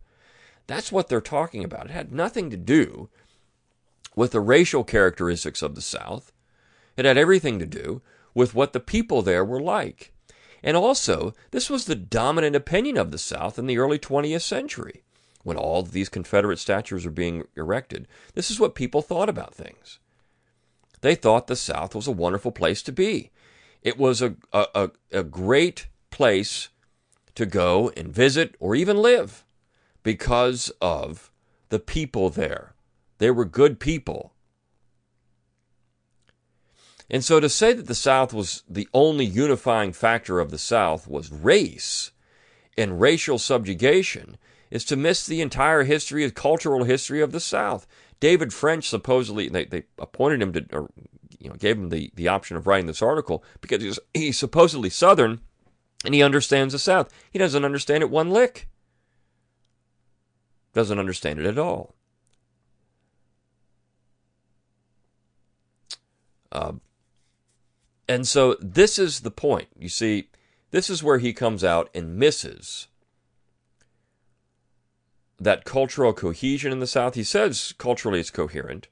That's 0.66 0.90
what 0.90 1.08
they're 1.08 1.20
talking 1.20 1.62
about. 1.62 1.86
It 1.86 1.92
had 1.92 2.10
nothing 2.10 2.48
to 2.48 2.56
do 2.56 3.10
with 4.16 4.30
the 4.30 4.40
racial 4.40 4.82
characteristics 4.82 5.60
of 5.60 5.74
the 5.74 5.82
South. 5.82 6.32
It 6.96 7.04
had 7.04 7.18
everything 7.18 7.58
to 7.58 7.66
do 7.66 8.00
with 8.34 8.54
what 8.54 8.72
the 8.72 8.80
people 8.80 9.22
there 9.22 9.44
were 9.44 9.60
like. 9.60 10.12
And 10.62 10.76
also, 10.76 11.34
this 11.50 11.70
was 11.70 11.84
the 11.84 11.94
dominant 11.94 12.54
opinion 12.54 12.96
of 12.96 13.10
the 13.10 13.18
South 13.18 13.58
in 13.58 13.66
the 13.66 13.78
early 13.78 13.98
20th 13.98 14.42
century 14.42 15.02
when 15.42 15.56
all 15.56 15.80
of 15.80 15.92
these 15.92 16.08
Confederate 16.08 16.58
statues 16.58 17.04
were 17.04 17.10
being 17.10 17.44
erected. 17.56 18.06
This 18.34 18.50
is 18.50 18.60
what 18.60 18.74
people 18.74 19.00
thought 19.02 19.28
about 19.28 19.54
things. 19.54 19.98
They 21.00 21.14
thought 21.14 21.46
the 21.46 21.56
South 21.56 21.94
was 21.94 22.06
a 22.06 22.12
wonderful 22.12 22.52
place 22.52 22.82
to 22.82 22.92
be. 22.92 23.30
It 23.82 23.96
was 23.96 24.20
a, 24.20 24.36
a, 24.52 24.90
a 25.10 25.22
great 25.22 25.86
place 26.10 26.68
to 27.34 27.46
go 27.46 27.90
and 27.96 28.08
visit 28.08 28.54
or 28.60 28.74
even 28.74 28.98
live 28.98 29.46
because 30.02 30.70
of 30.80 31.30
the 31.70 31.78
people 31.78 32.28
there. 32.28 32.74
They 33.18 33.30
were 33.30 33.44
good 33.46 33.80
people. 33.80 34.34
And 37.10 37.24
so 37.24 37.40
to 37.40 37.48
say 37.48 37.72
that 37.72 37.88
the 37.88 37.94
South 37.94 38.32
was 38.32 38.62
the 38.68 38.88
only 38.94 39.24
unifying 39.24 39.92
factor 39.92 40.38
of 40.38 40.50
the 40.50 40.58
South 40.58 41.08
was 41.08 41.32
race 41.32 42.12
and 42.78 43.00
racial 43.00 43.38
subjugation 43.38 44.36
is 44.70 44.84
to 44.84 44.96
miss 44.96 45.26
the 45.26 45.40
entire 45.40 45.82
history, 45.82 46.24
the 46.24 46.30
cultural 46.30 46.84
history 46.84 47.20
of 47.20 47.32
the 47.32 47.40
South. 47.40 47.86
David 48.20 48.52
French 48.52 48.88
supposedly 48.88 49.48
they, 49.48 49.64
they 49.64 49.82
appointed 49.98 50.40
him 50.40 50.52
to, 50.52 50.66
or 50.72 50.88
you 51.40 51.48
know, 51.48 51.56
gave 51.56 51.76
him 51.76 51.88
the, 51.88 52.12
the 52.14 52.28
option 52.28 52.56
of 52.56 52.68
writing 52.68 52.86
this 52.86 53.02
article 53.02 53.42
because 53.60 53.82
he's, 53.82 53.98
he's 54.14 54.38
supposedly 54.38 54.90
Southern 54.90 55.40
and 56.04 56.14
he 56.14 56.22
understands 56.22 56.72
the 56.72 56.78
South. 56.78 57.12
He 57.30 57.40
doesn't 57.40 57.64
understand 57.64 58.04
it 58.04 58.10
one 58.10 58.30
lick. 58.30 58.68
Doesn't 60.74 60.98
understand 60.98 61.40
it 61.40 61.46
at 61.46 61.58
all. 61.58 61.94
Uh, 66.52 66.72
and 68.10 68.26
so 68.26 68.56
this 68.60 68.98
is 68.98 69.20
the 69.20 69.30
point. 69.30 69.68
You 69.78 69.88
see, 69.88 70.30
this 70.72 70.90
is 70.90 71.00
where 71.00 71.18
he 71.18 71.32
comes 71.32 71.62
out 71.62 71.88
and 71.94 72.16
misses 72.16 72.88
that 75.38 75.64
cultural 75.64 76.12
cohesion 76.12 76.72
in 76.72 76.80
the 76.80 76.88
South. 76.88 77.14
He 77.14 77.22
says 77.22 77.72
culturally 77.78 78.18
it's 78.18 78.30
coherent, 78.30 78.88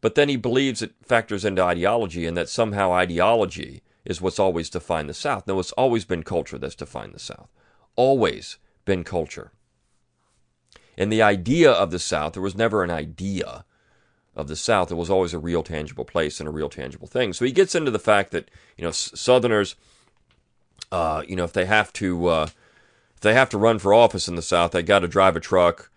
but 0.00 0.14
then 0.14 0.30
he 0.30 0.36
believes 0.36 0.80
it 0.80 0.94
factors 1.02 1.44
into 1.44 1.62
ideology 1.62 2.24
and 2.24 2.34
that 2.34 2.48
somehow 2.48 2.92
ideology 2.92 3.82
is 4.06 4.22
what's 4.22 4.38
always 4.38 4.70
defined 4.70 5.10
the 5.10 5.14
South. 5.14 5.46
No, 5.46 5.60
it's 5.60 5.72
always 5.72 6.06
been 6.06 6.22
culture 6.22 6.56
that's 6.56 6.74
defined 6.74 7.12
the 7.12 7.18
South. 7.18 7.50
Always 7.94 8.56
been 8.86 9.04
culture. 9.04 9.52
And 10.96 11.12
the 11.12 11.20
idea 11.20 11.70
of 11.70 11.90
the 11.90 11.98
South, 11.98 12.32
there 12.32 12.42
was 12.42 12.56
never 12.56 12.82
an 12.82 12.90
idea 12.90 13.66
of 14.34 14.48
the 14.48 14.56
South. 14.56 14.90
It 14.90 14.96
was 14.96 15.10
always 15.10 15.34
a 15.34 15.38
real 15.38 15.62
tangible 15.62 16.04
place 16.04 16.40
and 16.40 16.48
a 16.48 16.52
real 16.52 16.68
tangible 16.68 17.06
thing. 17.06 17.32
So 17.32 17.44
he 17.44 17.52
gets 17.52 17.74
into 17.74 17.90
the 17.90 17.98
fact 17.98 18.30
that, 18.30 18.50
you 18.76 18.84
know, 18.84 18.90
Southerners, 18.90 19.76
uh, 20.90 21.22
you 21.26 21.36
know, 21.36 21.44
if 21.44 21.52
they 21.52 21.66
have 21.66 21.92
to, 21.94 22.26
uh, 22.28 22.48
if 23.14 23.20
they 23.20 23.34
have 23.34 23.50
to 23.50 23.58
run 23.58 23.78
for 23.78 23.92
office 23.92 24.28
in 24.28 24.36
the 24.36 24.42
South, 24.42 24.72
they 24.72 24.82
got 24.82 25.00
to 25.00 25.08
drive 25.08 25.36
a 25.36 25.40
truck 25.40 25.90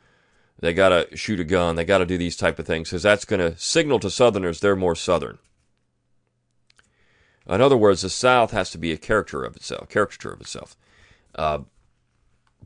they 0.59 0.73
got 0.73 0.89
to 0.89 1.17
shoot 1.17 1.39
a 1.39 1.43
gun. 1.43 1.75
They 1.75 1.85
got 1.85 1.99
to 1.99 2.05
do 2.05 2.17
these 2.17 2.37
type 2.37 2.59
of 2.59 2.65
things 2.65 2.89
because 2.89 3.03
that's 3.03 3.25
going 3.25 3.39
to 3.39 3.57
signal 3.57 3.99
to 3.99 4.09
Southerners 4.09 4.59
they're 4.59 4.75
more 4.75 4.95
Southern. 4.95 5.37
In 7.47 7.61
other 7.61 7.77
words, 7.77 8.01
the 8.01 8.09
South 8.09 8.51
has 8.51 8.71
to 8.71 8.77
be 8.77 8.91
a 8.91 8.97
character 8.97 9.43
of 9.43 9.55
itself, 9.55 9.89
caricature 9.89 10.33
of 10.33 10.41
itself. 10.41 10.75
Uh, 11.35 11.59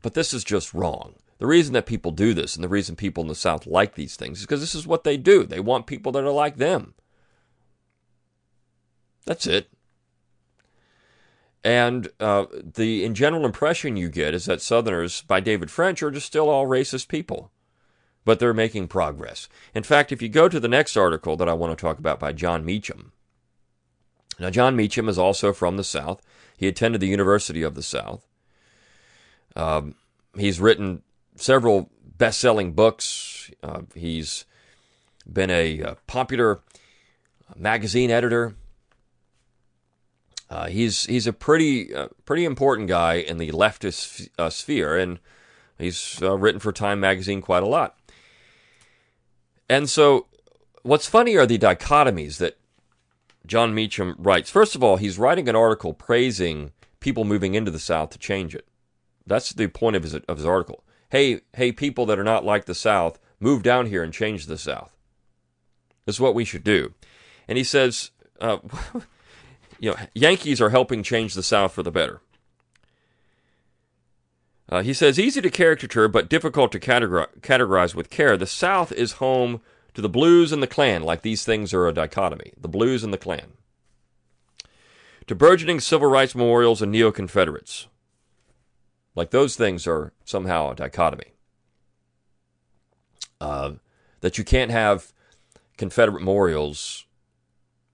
but 0.00 0.14
this 0.14 0.32
is 0.32 0.44
just 0.44 0.72
wrong. 0.72 1.14
The 1.40 1.46
reason 1.46 1.72
that 1.72 1.86
people 1.86 2.12
do 2.12 2.32
this 2.32 2.54
and 2.54 2.62
the 2.62 2.68
reason 2.68 2.94
people 2.94 3.22
in 3.22 3.28
the 3.28 3.34
South 3.34 3.66
like 3.66 3.94
these 3.94 4.14
things 4.14 4.38
is 4.38 4.46
because 4.46 4.60
this 4.60 4.74
is 4.74 4.86
what 4.86 5.04
they 5.04 5.16
do. 5.16 5.44
They 5.44 5.58
want 5.58 5.86
people 5.86 6.12
that 6.12 6.24
are 6.24 6.30
like 6.30 6.56
them. 6.56 6.94
That's 9.26 9.46
it. 9.46 9.68
And 11.64 12.08
uh, 12.20 12.46
the 12.62 13.04
in 13.04 13.14
general 13.14 13.44
impression 13.44 13.96
you 13.96 14.08
get 14.08 14.34
is 14.34 14.44
that 14.46 14.62
Southerners, 14.62 15.22
by 15.22 15.40
David 15.40 15.70
French, 15.70 16.02
are 16.02 16.10
just 16.10 16.26
still 16.26 16.48
all 16.48 16.66
racist 16.66 17.08
people 17.08 17.50
but 18.24 18.38
they're 18.38 18.54
making 18.54 18.88
progress. 18.88 19.48
In 19.74 19.82
fact, 19.82 20.12
if 20.12 20.20
you 20.22 20.28
go 20.28 20.48
to 20.48 20.60
the 20.60 20.68
next 20.68 20.96
article 20.96 21.36
that 21.36 21.48
I 21.48 21.54
want 21.54 21.76
to 21.76 21.80
talk 21.80 21.98
about 21.98 22.20
by 22.20 22.32
Jon 22.32 22.64
Meacham, 22.64 23.12
now 24.38 24.50
Jon 24.50 24.76
Meacham 24.76 25.08
is 25.08 25.18
also 25.18 25.52
from 25.52 25.76
the 25.76 25.84
South. 25.84 26.22
He 26.56 26.68
attended 26.68 27.00
the 27.00 27.08
University 27.08 27.62
of 27.62 27.74
the 27.74 27.82
South. 27.82 28.26
Um, 29.56 29.94
he's 30.36 30.60
written 30.60 31.02
several 31.36 31.90
best-selling 32.18 32.72
books. 32.72 33.50
Uh, 33.62 33.82
he's 33.94 34.44
been 35.30 35.50
a, 35.50 35.80
a 35.80 35.96
popular 36.06 36.60
magazine 37.56 38.10
editor. 38.10 38.54
Uh, 40.48 40.66
he's 40.66 41.06
he's 41.06 41.26
a 41.26 41.32
pretty 41.32 41.94
uh, 41.94 42.08
pretty 42.24 42.44
important 42.44 42.88
guy 42.88 43.14
in 43.14 43.38
the 43.38 43.52
leftist 43.52 44.28
uh, 44.38 44.50
sphere, 44.50 44.98
and 44.98 45.20
he's 45.78 46.20
uh, 46.22 46.36
written 46.36 46.58
for 46.58 46.72
Time 46.72 46.98
magazine 46.98 47.40
quite 47.40 47.62
a 47.62 47.68
lot. 47.68 47.96
And 49.68 49.88
so, 49.88 50.26
what's 50.82 51.06
funny 51.06 51.36
are 51.36 51.46
the 51.46 51.58
dichotomies 51.58 52.38
that 52.38 52.58
Jon 53.46 53.74
Meacham 53.74 54.14
writes. 54.18 54.50
First 54.50 54.74
of 54.74 54.82
all, 54.82 54.96
he's 54.96 55.18
writing 55.18 55.48
an 55.48 55.56
article 55.56 55.92
praising 55.92 56.72
people 57.00 57.24
moving 57.24 57.54
into 57.54 57.70
the 57.70 57.78
South 57.78 58.10
to 58.10 58.18
change 58.18 58.54
it. 58.54 58.66
That's 59.26 59.52
the 59.52 59.68
point 59.68 59.96
of 59.96 60.02
his, 60.02 60.14
of 60.14 60.36
his 60.36 60.46
article. 60.46 60.84
Hey, 61.10 61.40
hey, 61.54 61.72
people 61.72 62.06
that 62.06 62.18
are 62.18 62.24
not 62.24 62.44
like 62.44 62.64
the 62.64 62.74
South, 62.74 63.18
move 63.40 63.62
down 63.62 63.86
here 63.86 64.02
and 64.02 64.12
change 64.12 64.46
the 64.46 64.58
South. 64.58 64.96
This 66.06 66.16
is 66.16 66.20
what 66.20 66.34
we 66.34 66.44
should 66.44 66.64
do. 66.64 66.94
And 67.48 67.58
he 67.58 67.64
says, 67.64 68.10
uh, 68.40 68.58
you 69.80 69.90
know, 69.90 69.96
Yankees 70.14 70.60
are 70.60 70.70
helping 70.70 71.02
change 71.02 71.34
the 71.34 71.42
South 71.42 71.72
for 71.72 71.82
the 71.82 71.90
better. 71.90 72.20
Uh, 74.68 74.82
he 74.82 74.92
says, 74.92 75.18
easy 75.18 75.40
to 75.40 75.50
caricature, 75.50 76.06
but 76.06 76.28
difficult 76.28 76.70
to 76.70 76.78
categorize 76.78 77.94
with 77.94 78.08
care. 78.08 78.36
The 78.36 78.46
South 78.46 78.92
is 78.92 79.14
home 79.14 79.60
to 79.94 80.00
the 80.00 80.08
blues 80.08 80.52
and 80.52 80.62
the 80.62 80.68
Klan, 80.68 81.02
like 81.02 81.22
these 81.22 81.44
things 81.44 81.74
are 81.74 81.88
a 81.88 81.92
dichotomy 81.92 82.52
the 82.56 82.68
blues 82.68 83.02
and 83.02 83.12
the 83.12 83.18
Klan. 83.18 83.52
To 85.26 85.34
burgeoning 85.34 85.80
civil 85.80 86.08
rights 86.08 86.34
memorials 86.34 86.82
and 86.82 86.92
neo 86.92 87.10
Confederates, 87.10 87.86
like 89.20 89.32
those 89.32 89.54
things 89.54 89.86
are 89.86 90.14
somehow 90.24 90.70
a 90.70 90.74
dichotomy. 90.74 91.34
Uh, 93.38 93.72
that 94.22 94.38
you 94.38 94.44
can't 94.44 94.70
have 94.70 95.12
Confederate 95.76 96.20
memorials 96.20 97.04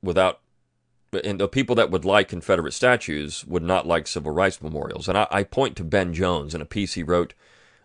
without 0.01 0.39
and 1.25 1.41
the 1.41 1.49
people 1.49 1.75
that 1.75 1.91
would 1.91 2.05
like 2.05 2.29
Confederate 2.29 2.75
statues 2.75 3.45
would 3.45 3.65
not 3.65 3.89
like 3.89 4.07
civil 4.07 4.31
rights 4.31 4.63
memorials. 4.63 5.09
And 5.09 5.19
I, 5.19 5.27
I 5.33 5.43
point 5.43 5.75
to 5.79 5.85
Ben 5.85 6.15
Jones 6.15 6.55
in 6.55 6.61
a 6.61 6.65
piece 6.65 6.95
he 6.95 7.03
wrote 7.03 7.35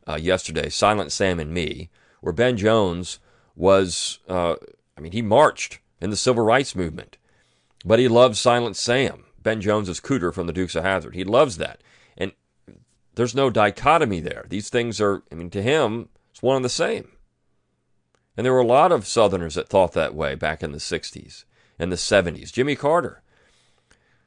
uh, 0.08 0.20
yesterday, 0.22 0.70
Silent 0.70 1.12
Sam 1.12 1.40
and 1.40 1.52
Me, 1.52 1.90
where 2.20 2.34
Ben 2.34 2.58
Jones 2.58 3.18
was, 3.56 4.20
uh, 4.30 4.56
I 4.96 5.02
mean, 5.02 5.14
he 5.14 5.24
marched 5.24 5.80
in 6.00 6.12
the 6.12 6.16
civil 6.16 6.44
rights 6.44 6.76
movement, 6.76 7.18
but 7.84 7.98
he 7.98 8.08
loves 8.08 8.40
Silent 8.40 8.76
Sam. 8.76 9.24
Ben 9.42 9.62
Jones 9.62 9.88
Cooter 10.00 10.32
from 10.32 10.46
the 10.46 10.54
Dukes 10.54 10.76
of 10.76 10.84
Hazzard. 10.84 11.16
He 11.16 11.24
loves 11.24 11.58
that. 11.58 11.82
There's 13.16 13.36
no 13.36 13.50
dichotomy 13.50 14.20
there. 14.20 14.46
These 14.50 14.70
things 14.70 15.02
are, 15.02 15.24
I 15.32 15.36
mean, 15.36 15.50
to 15.52 15.62
him, 15.62 16.10
it's 16.32 16.42
one 16.42 16.56
and 16.56 16.66
the 16.66 16.70
same. 16.70 17.10
And 18.38 18.46
there 18.46 18.54
were 18.54 18.60
a 18.60 18.66
lot 18.66 18.92
of 18.92 19.06
Southerners 19.06 19.56
that 19.56 19.68
thought 19.68 19.94
that 19.94 20.16
way 20.16 20.36
back 20.36 20.64
in 20.64 20.72
the 20.72 20.78
60s 20.78 21.44
and 21.78 21.92
the 21.92 21.98
70s. 21.98 22.54
Jimmy 22.54 22.76
Carter 22.76 23.22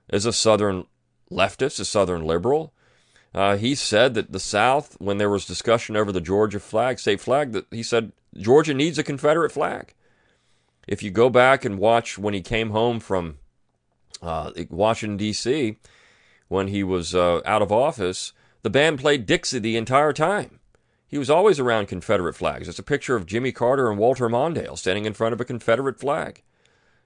is 0.08 0.26
a 0.26 0.32
Southern 0.32 0.84
leftist, 1.30 1.80
a 1.80 1.84
Southern 1.84 2.24
liberal. 2.24 2.72
Uh, 3.34 3.56
he 3.56 3.74
said 3.74 4.14
that 4.14 4.32
the 4.32 4.40
South, 4.40 4.96
when 5.00 5.18
there 5.18 5.30
was 5.30 5.46
discussion 5.46 5.96
over 5.96 6.12
the 6.12 6.20
Georgia 6.20 6.60
flag, 6.60 6.98
state 6.98 7.20
flag, 7.20 7.52
that 7.52 7.66
he 7.70 7.82
said 7.82 8.12
Georgia 8.36 8.74
needs 8.74 8.98
a 8.98 9.02
Confederate 9.02 9.50
flag. 9.50 9.94
If 10.86 11.02
you 11.02 11.10
go 11.10 11.30
back 11.30 11.64
and 11.64 11.78
watch 11.78 12.18
when 12.18 12.34
he 12.34 12.42
came 12.42 12.70
home 12.70 13.00
from 13.00 13.38
uh, 14.22 14.52
Washington 14.70 15.16
D.C. 15.16 15.78
when 16.48 16.68
he 16.68 16.84
was 16.84 17.14
uh, 17.14 17.40
out 17.44 17.62
of 17.62 17.72
office, 17.72 18.33
the 18.64 18.70
band 18.70 18.98
played 18.98 19.26
Dixie 19.26 19.58
the 19.58 19.76
entire 19.76 20.14
time. 20.14 20.58
He 21.06 21.18
was 21.18 21.28
always 21.28 21.60
around 21.60 21.86
Confederate 21.86 22.34
flags. 22.34 22.66
It's 22.66 22.78
a 22.78 22.82
picture 22.82 23.14
of 23.14 23.26
Jimmy 23.26 23.52
Carter 23.52 23.90
and 23.90 23.98
Walter 23.98 24.26
Mondale 24.30 24.78
standing 24.78 25.04
in 25.04 25.12
front 25.12 25.34
of 25.34 25.40
a 25.40 25.44
Confederate 25.44 26.00
flag. 26.00 26.42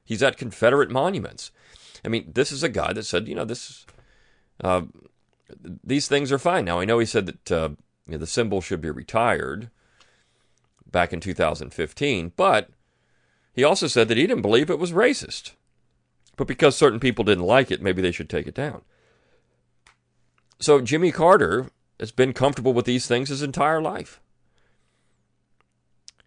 He's 0.04 0.22
at 0.22 0.36
Confederate 0.36 0.88
monuments. 0.88 1.50
I 2.04 2.08
mean, 2.08 2.30
this 2.32 2.52
is 2.52 2.62
a 2.62 2.68
guy 2.68 2.92
that 2.92 3.02
said, 3.02 3.26
you 3.26 3.34
know, 3.34 3.44
this, 3.44 3.86
uh, 4.62 4.82
these 5.82 6.06
things 6.06 6.30
are 6.30 6.38
fine. 6.38 6.64
Now 6.64 6.78
I 6.78 6.84
know 6.84 7.00
he 7.00 7.06
said 7.06 7.26
that 7.26 7.52
uh, 7.52 7.70
you 8.06 8.12
know, 8.12 8.18
the 8.18 8.26
symbol 8.28 8.60
should 8.60 8.80
be 8.80 8.90
retired 8.90 9.68
back 10.88 11.12
in 11.12 11.18
2015, 11.18 12.32
but 12.36 12.70
he 13.52 13.64
also 13.64 13.88
said 13.88 14.06
that 14.06 14.16
he 14.16 14.28
didn't 14.28 14.42
believe 14.42 14.70
it 14.70 14.78
was 14.78 14.92
racist. 14.92 15.52
But 16.36 16.46
because 16.46 16.76
certain 16.76 17.00
people 17.00 17.24
didn't 17.24 17.44
like 17.44 17.72
it, 17.72 17.82
maybe 17.82 18.00
they 18.00 18.12
should 18.12 18.30
take 18.30 18.46
it 18.46 18.54
down. 18.54 18.82
So 20.60 20.80
Jimmy 20.80 21.12
Carter 21.12 21.70
has 22.00 22.10
been 22.10 22.32
comfortable 22.32 22.72
with 22.72 22.84
these 22.84 23.06
things 23.06 23.28
his 23.28 23.42
entire 23.42 23.80
life. 23.80 24.20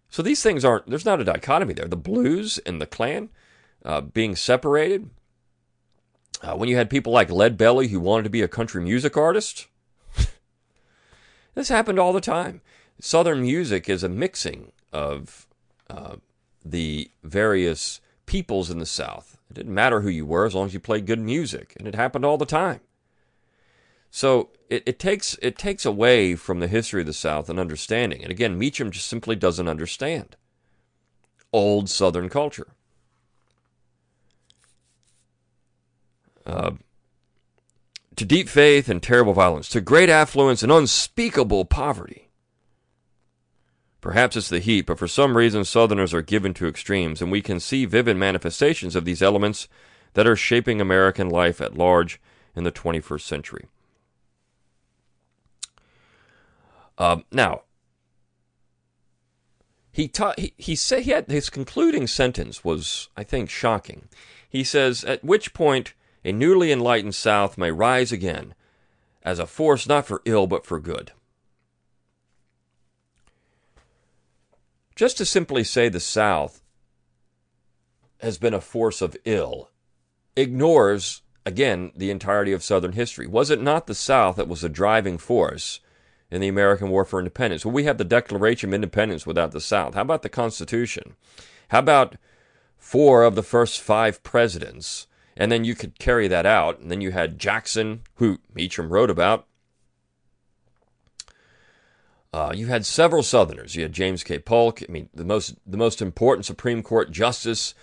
So 0.08 0.22
these 0.22 0.42
things 0.42 0.64
aren't, 0.64 0.86
there's 0.86 1.06
not 1.06 1.20
a 1.20 1.24
dichotomy 1.24 1.74
there. 1.74 1.88
The 1.88 1.96
blues 1.96 2.58
and 2.66 2.80
the 2.80 2.86
Klan 2.86 3.30
uh, 3.84 4.02
being 4.02 4.36
separated. 4.36 5.10
Uh, 6.42 6.56
when 6.56 6.68
you 6.68 6.76
had 6.76 6.90
people 6.90 7.12
like 7.12 7.30
Lead 7.30 7.56
Belly 7.56 7.88
who 7.88 8.00
wanted 8.00 8.24
to 8.24 8.30
be 8.30 8.42
a 8.42 8.48
country 8.48 8.82
music 8.82 9.16
artist, 9.16 9.68
this 11.54 11.68
happened 11.68 11.98
all 11.98 12.12
the 12.12 12.20
time. 12.20 12.60
Southern 13.00 13.42
music 13.42 13.88
is 13.88 14.02
a 14.02 14.08
mixing 14.08 14.72
of 14.92 15.46
uh, 15.88 16.16
the 16.64 17.10
various 17.22 18.00
peoples 18.26 18.70
in 18.70 18.78
the 18.78 18.86
South. 18.86 19.38
It 19.50 19.54
didn't 19.54 19.74
matter 19.74 20.00
who 20.00 20.08
you 20.08 20.26
were 20.26 20.46
as 20.46 20.54
long 20.54 20.66
as 20.66 20.74
you 20.74 20.80
played 20.80 21.06
good 21.06 21.20
music, 21.20 21.74
and 21.78 21.88
it 21.88 21.94
happened 21.94 22.24
all 22.24 22.38
the 22.38 22.46
time. 22.46 22.80
So 24.14 24.50
it, 24.68 24.82
it 24.84 24.98
takes 24.98 25.38
it 25.40 25.56
takes 25.56 25.86
away 25.86 26.36
from 26.36 26.60
the 26.60 26.68
history 26.68 27.00
of 27.00 27.06
the 27.06 27.14
South 27.14 27.48
an 27.48 27.58
understanding. 27.58 28.22
And 28.22 28.30
again, 28.30 28.58
Meacham 28.58 28.90
just 28.90 29.08
simply 29.08 29.34
doesn't 29.34 29.66
understand 29.66 30.36
old 31.50 31.88
Southern 31.88 32.28
culture. 32.28 32.68
Uh, 36.44 36.72
to 38.16 38.24
deep 38.26 38.50
faith 38.50 38.90
and 38.90 39.02
terrible 39.02 39.32
violence, 39.32 39.70
to 39.70 39.80
great 39.80 40.10
affluence 40.10 40.62
and 40.62 40.70
unspeakable 40.70 41.64
poverty. 41.64 42.28
Perhaps 44.02 44.36
it's 44.36 44.48
the 44.50 44.58
heat, 44.58 44.84
but 44.84 44.98
for 44.98 45.08
some 45.08 45.38
reason 45.38 45.64
Southerners 45.64 46.12
are 46.12 46.20
given 46.20 46.52
to 46.54 46.66
extremes, 46.66 47.22
and 47.22 47.32
we 47.32 47.40
can 47.40 47.58
see 47.58 47.86
vivid 47.86 48.18
manifestations 48.18 48.94
of 48.94 49.06
these 49.06 49.22
elements 49.22 49.68
that 50.12 50.26
are 50.26 50.36
shaping 50.36 50.80
American 50.80 51.30
life 51.30 51.62
at 51.62 51.78
large 51.78 52.20
in 52.54 52.64
the 52.64 52.72
21st 52.72 53.22
century. 53.22 53.68
Uh, 57.02 57.16
now, 57.32 57.62
he, 59.90 60.06
ta- 60.06 60.34
he 60.38 60.54
he 60.56 60.76
said 60.76 61.02
he 61.02 61.10
had 61.10 61.28
his 61.28 61.50
concluding 61.50 62.06
sentence 62.06 62.62
was, 62.62 63.08
I 63.16 63.24
think, 63.24 63.50
shocking. 63.50 64.08
He 64.48 64.62
says, 64.62 65.02
"At 65.02 65.24
which 65.24 65.52
point 65.52 65.94
a 66.24 66.30
newly 66.30 66.70
enlightened 66.70 67.16
South 67.16 67.58
may 67.58 67.72
rise 67.72 68.12
again, 68.12 68.54
as 69.24 69.40
a 69.40 69.48
force 69.48 69.88
not 69.88 70.06
for 70.06 70.22
ill 70.24 70.46
but 70.46 70.64
for 70.64 70.78
good." 70.78 71.10
Just 74.94 75.16
to 75.16 75.24
simply 75.24 75.64
say 75.64 75.88
the 75.88 75.98
South 75.98 76.62
has 78.18 78.38
been 78.38 78.54
a 78.54 78.60
force 78.60 79.02
of 79.02 79.16
ill 79.24 79.70
ignores, 80.36 81.22
again, 81.44 81.90
the 81.96 82.12
entirety 82.12 82.52
of 82.52 82.62
Southern 82.62 82.92
history. 82.92 83.26
Was 83.26 83.50
it 83.50 83.60
not 83.60 83.88
the 83.88 83.94
South 83.96 84.36
that 84.36 84.46
was 84.46 84.62
a 84.62 84.68
driving 84.68 85.18
force 85.18 85.80
in 86.32 86.40
the 86.40 86.48
American 86.48 86.88
War 86.88 87.04
for 87.04 87.18
Independence? 87.18 87.64
Well, 87.64 87.74
we 87.74 87.84
have 87.84 87.98
the 87.98 88.04
Declaration 88.04 88.70
of 88.70 88.74
Independence 88.74 89.26
without 89.26 89.52
the 89.52 89.60
South. 89.60 89.94
How 89.94 90.00
about 90.00 90.22
the 90.22 90.30
Constitution? 90.30 91.14
How 91.68 91.80
about 91.80 92.16
four 92.78 93.22
of 93.22 93.34
the 93.34 93.42
first 93.42 93.82
five 93.82 94.22
presidents? 94.22 95.06
And 95.36 95.52
then 95.52 95.64
you 95.64 95.74
could 95.74 95.98
carry 95.98 96.28
that 96.28 96.46
out. 96.46 96.80
And 96.80 96.90
then 96.90 97.02
you 97.02 97.10
had 97.10 97.38
Jackson, 97.38 98.00
who 98.14 98.38
Meacham 98.54 98.88
wrote 98.88 99.10
about. 99.10 99.46
Uh, 102.32 102.52
you 102.54 102.68
had 102.68 102.86
several 102.86 103.22
Southerners. 103.22 103.76
You 103.76 103.82
had 103.82 103.92
James 103.92 104.24
K. 104.24 104.38
Polk. 104.38 104.82
I 104.82 104.90
mean, 104.90 105.10
the 105.12 105.24
most 105.24 105.54
the 105.66 105.76
most 105.76 106.00
important 106.00 106.46
Supreme 106.46 106.82
Court 106.82 107.10
justice 107.10 107.74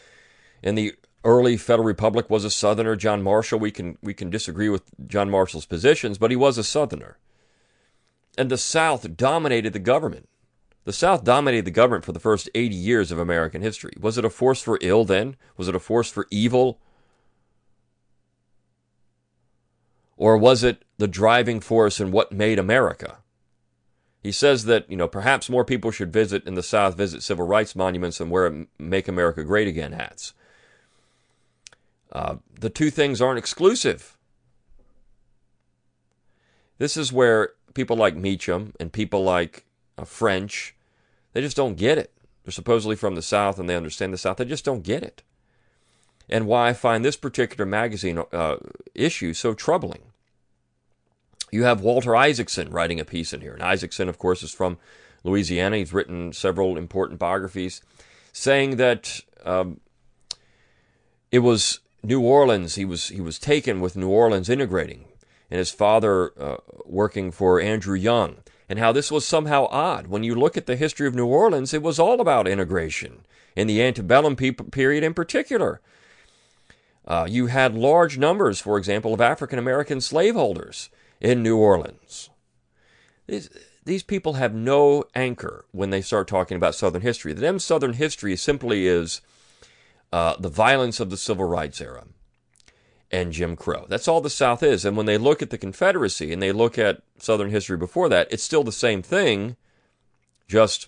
in 0.64 0.74
the 0.74 0.96
early 1.24 1.56
Federal 1.56 1.86
Republic 1.86 2.32
was 2.32 2.46
a 2.46 2.50
Southerner, 2.50 2.96
John 2.96 3.22
Marshall. 3.22 3.60
We 3.60 3.70
can 3.70 4.00
we 4.02 4.16
can 4.16 4.32
disagree 4.32 4.70
with 4.70 4.82
John 5.06 5.30
Marshall's 5.30 5.68
positions, 5.68 6.18
but 6.18 6.32
he 6.32 6.36
was 6.36 6.58
a 6.58 6.64
Southerner. 6.64 7.20
And 8.40 8.50
the 8.50 8.58
South 8.58 9.18
dominated 9.18 9.74
the 9.74 9.80
government. 9.80 10.30
The 10.86 10.94
South 10.94 11.26
dominated 11.26 11.66
the 11.66 11.72
government 11.72 12.06
for 12.06 12.14
the 12.14 12.22
first 12.22 12.50
80 12.56 12.74
years 12.74 13.12
of 13.12 13.20
American 13.20 13.62
history. 13.62 13.92
Was 14.00 14.18
it 14.18 14.24
a 14.24 14.30
force 14.30 14.62
for 14.62 14.80
ill 14.82 15.04
then? 15.04 15.36
Was 15.58 15.68
it 15.68 15.76
a 15.76 15.80
force 15.80 16.10
for 16.10 16.26
evil? 16.32 16.80
Or 20.16 20.38
was 20.38 20.64
it 20.64 20.86
the 20.98 21.08
driving 21.10 21.60
force 21.60 22.00
in 22.00 22.14
what 22.14 22.32
made 22.32 22.60
America? 22.60 23.18
He 24.24 24.32
says 24.32 24.64
that, 24.66 24.90
you 24.90 24.96
know, 24.96 25.10
perhaps 25.10 25.50
more 25.50 25.66
people 25.66 25.92
should 25.92 26.14
visit 26.14 26.48
in 26.48 26.54
the 26.54 26.64
South, 26.64 26.96
visit 26.96 27.24
civil 27.24 27.46
rights 27.46 27.76
monuments 27.76 28.22
and 28.22 28.32
wear 28.32 28.68
Make 28.78 29.10
America 29.10 29.44
Great 29.44 29.68
Again 29.68 29.92
hats. 29.92 30.34
Uh, 32.10 32.38
the 32.58 32.70
two 32.70 32.90
things 32.90 33.22
aren't 33.22 33.38
exclusive. 33.38 34.18
This 36.78 36.96
is 36.96 37.12
where 37.12 37.50
people 37.74 37.96
like 37.96 38.16
Meacham 38.16 38.74
and 38.80 38.92
people 38.92 39.24
like 39.24 39.66
uh, 39.98 40.04
French, 40.04 40.76
they 41.34 41.42
just 41.42 41.58
don't 41.58 41.76
get 41.76 41.98
it. 41.98 42.12
They're 42.44 42.52
supposedly 42.52 42.96
from 42.96 43.16
the 43.16 43.22
South 43.22 43.60
and 43.60 43.70
they 43.70 43.76
understand 43.76 44.14
the 44.14 44.18
South. 44.18 44.38
They 44.38 44.46
just 44.46 44.66
don't 44.66 44.84
get 44.84 45.04
it. 45.04 45.24
And 46.30 46.46
why 46.46 46.70
I 46.70 46.74
find 46.74 47.04
this 47.04 47.16
particular 47.16 47.66
magazine 47.66 48.22
uh, 48.32 48.58
issue 48.94 49.34
so 49.34 49.54
troubling. 49.54 50.02
You 51.52 51.64
have 51.64 51.82
Walter 51.82 52.16
Isaacson 52.16 52.70
writing 52.70 53.00
a 53.00 53.06
piece 53.06 53.34
in 53.34 53.42
here. 53.42 53.54
And 53.54 53.64
Isaacson, 53.64 54.08
of 54.08 54.20
course, 54.20 54.44
is 54.44 54.54
from 54.54 54.78
Louisiana. 55.24 55.78
He's 55.78 55.94
written 55.94 56.32
several 56.34 56.78
important 56.78 57.20
biographies 57.20 57.82
saying 58.32 58.78
that 58.78 59.22
um, 59.44 59.80
it 61.32 61.40
was 61.40 61.80
New 62.04 62.22
Orleans. 62.22 62.76
He 62.76 62.86
was, 62.86 63.10
he 63.10 63.22
was 63.22 63.40
taken 63.40 63.82
with 63.82 63.98
New 63.98 64.10
Orleans 64.10 64.50
integrating, 64.50 65.06
and 65.50 65.58
his 65.58 65.72
father 65.72 66.32
uh, 66.40 66.58
working 66.86 67.32
for 67.32 67.60
Andrew 67.60 67.96
Young. 67.96 68.38
And 68.68 68.78
how 68.78 68.92
this 68.92 69.12
was 69.12 69.26
somehow 69.26 69.66
odd. 69.72 70.08
When 70.08 70.24
you 70.24 70.36
look 70.36 70.56
at 70.56 70.68
the 70.68 70.76
history 70.76 71.08
of 71.08 71.16
New 71.16 71.26
Orleans, 71.26 71.74
it 71.74 71.82
was 71.82 71.98
all 71.98 72.22
about 72.22 72.48
integration, 72.48 73.26
in 73.56 73.66
the 73.66 73.82
antebellum 73.82 74.36
period 74.36 75.04
in 75.04 75.16
particular. 75.16 75.82
Uh, 77.08 77.26
you 77.28 77.48
had 77.48 77.74
large 77.74 78.20
numbers, 78.20 78.62
for 78.62 78.78
example, 78.78 79.12
of 79.12 79.22
African 79.22 79.58
American 79.58 80.00
slaveholders 80.00 80.90
in 81.20 81.42
New 81.42 81.58
Orleans. 81.58 82.30
These, 83.26 83.50
these 83.86 84.04
people 84.04 84.34
have 84.34 84.54
no 84.54 85.04
anchor 85.16 85.66
when 85.72 85.90
they 85.90 86.02
start 86.02 86.28
talking 86.28 86.56
about 86.56 86.76
Southern 86.76 87.02
history. 87.02 87.34
The 87.34 87.42
them, 87.42 87.58
Southern 87.58 87.94
history 87.94 88.36
simply 88.36 88.86
is 88.86 89.22
uh, 90.14 90.36
the 90.40 90.50
violence 90.50 91.00
of 91.00 91.10
the 91.10 91.18
Civil 91.18 91.46
Rights 91.46 91.82
era 91.82 92.06
and 93.12 93.32
Jim 93.32 93.56
Crow. 93.56 93.86
That's 93.90 94.08
all 94.08 94.22
the 94.22 94.30
South 94.30 94.62
is. 94.62 94.86
And 94.86 94.96
when 94.96 95.06
they 95.06 95.18
look 95.18 95.42
at 95.42 95.50
the 95.50 95.58
Confederacy 95.58 96.32
and 96.32 96.42
they 96.42 96.52
look 96.52 96.78
at 96.78 97.02
Southern 97.18 97.50
history 97.50 97.78
before 97.78 98.10
that, 98.10 98.32
it's 98.32 98.44
still 98.44 98.64
the 98.64 98.72
same 98.72 99.02
thing, 99.02 99.56
just 100.48 100.88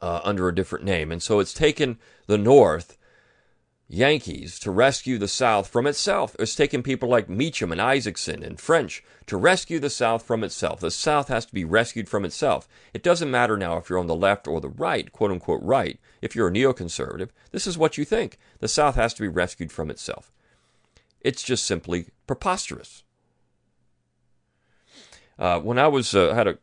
uh, 0.00 0.20
under 0.22 0.48
a 0.48 0.54
different 0.54 0.84
name. 0.84 1.10
And 1.10 1.22
so 1.22 1.40
it's 1.40 1.54
taken 1.54 1.98
the 2.26 2.38
North 2.38 2.96
Yankees 3.90 4.58
to 4.60 4.70
rescue 4.70 5.16
the 5.16 5.26
South 5.26 5.66
from 5.66 5.86
itself. 5.86 6.36
It's 6.38 6.54
taken 6.54 6.82
people 6.82 7.08
like 7.08 7.28
Meacham 7.28 7.72
and 7.72 7.80
Isaacson 7.80 8.42
and 8.42 8.60
French 8.60 9.02
to 9.26 9.38
rescue 9.38 9.78
the 9.78 9.88
South 9.88 10.22
from 10.22 10.44
itself. 10.44 10.80
The 10.80 10.90
South 10.90 11.28
has 11.28 11.46
to 11.46 11.54
be 11.54 11.64
rescued 11.64 12.06
from 12.06 12.26
itself. 12.26 12.68
It 12.92 13.02
doesn't 13.02 13.30
matter 13.30 13.56
now 13.56 13.78
if 13.78 13.88
you're 13.88 13.98
on 13.98 14.06
the 14.06 14.14
left 14.14 14.46
or 14.46 14.60
the 14.60 14.68
right, 14.68 15.10
quote 15.10 15.30
unquote 15.30 15.62
right. 15.62 15.98
If 16.20 16.36
you're 16.36 16.48
a 16.48 16.52
neoconservative, 16.52 17.30
this 17.50 17.66
is 17.66 17.78
what 17.78 17.96
you 17.96 18.04
think. 18.04 18.38
The 18.58 18.68
South 18.68 18.94
has 18.96 19.14
to 19.14 19.22
be 19.22 19.28
rescued 19.28 19.72
from 19.72 19.90
itself. 19.90 20.30
It's 21.20 21.42
just 21.42 21.64
simply 21.64 22.06
preposterous. 22.26 23.02
Uh, 25.38 25.60
when 25.60 25.78
I 25.78 25.88
was 25.88 26.14
uh, 26.14 26.34
had 26.34 26.48
a 26.48 26.58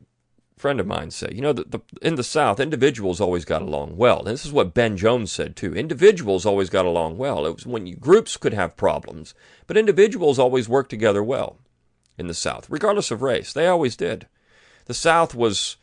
friend 0.57 0.79
of 0.79 0.87
mine 0.87 1.11
say, 1.11 1.29
you 1.33 1.41
know, 1.41 1.53
the, 1.53 1.63
the, 1.65 1.79
in 2.01 2.15
the 2.15 2.23
South, 2.23 2.59
individuals 2.59 3.21
always 3.21 3.45
got 3.45 3.61
along 3.61 3.97
well. 3.97 4.19
And 4.19 4.27
this 4.27 4.45
is 4.45 4.51
what 4.51 4.73
Ben 4.73 4.97
Jones 4.97 5.31
said 5.31 5.55
too. 5.55 5.73
Individuals 5.73 6.45
always 6.45 6.69
got 6.69 6.85
along 6.85 7.17
well. 7.17 7.45
It 7.45 7.55
was 7.55 7.65
when 7.65 7.87
you, 7.87 7.95
groups 7.95 8.37
could 8.37 8.53
have 8.53 8.77
problems, 8.77 9.33
but 9.67 9.77
individuals 9.77 10.39
always 10.39 10.69
worked 10.69 10.89
together 10.89 11.23
well 11.23 11.57
in 12.17 12.27
the 12.27 12.33
South, 12.33 12.69
regardless 12.69 13.11
of 13.11 13.21
race. 13.21 13.53
They 13.53 13.67
always 13.67 13.95
did. 13.95 14.27
The 14.85 14.93
South 14.93 15.35
was 15.35 15.77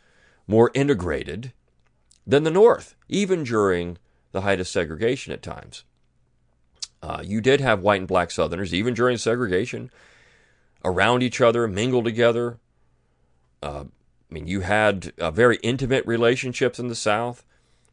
more 0.47 0.71
integrated 0.75 1.53
than 2.27 2.45
the 2.45 2.51
North, 2.51 2.95
even 3.09 3.45
during 3.45 3.99
the 4.33 4.43
height 4.43 4.61
of 4.61 4.69
segregation 4.69 5.33
at 5.33 5.43
times. 5.43 5.85
Uh, 7.03 7.21
you 7.25 7.41
did 7.41 7.61
have 7.61 7.83
white 7.83 8.01
and 8.01 8.09
black 8.09 8.31
Southerners, 8.31 8.73
even 8.73 8.95
during 8.95 9.17
segregation, 9.17 9.91
around 10.85 11.23
each 11.23 11.41
other, 11.41 11.67
mingled 11.67 12.05
together. 12.05 12.59
Uh, 13.63 13.85
I 14.31 14.35
mean, 14.35 14.47
you 14.47 14.61
had 14.61 15.13
uh, 15.19 15.31
very 15.31 15.57
intimate 15.63 16.07
relationships 16.07 16.79
in 16.79 16.89
the 16.89 16.95
South 16.95 17.45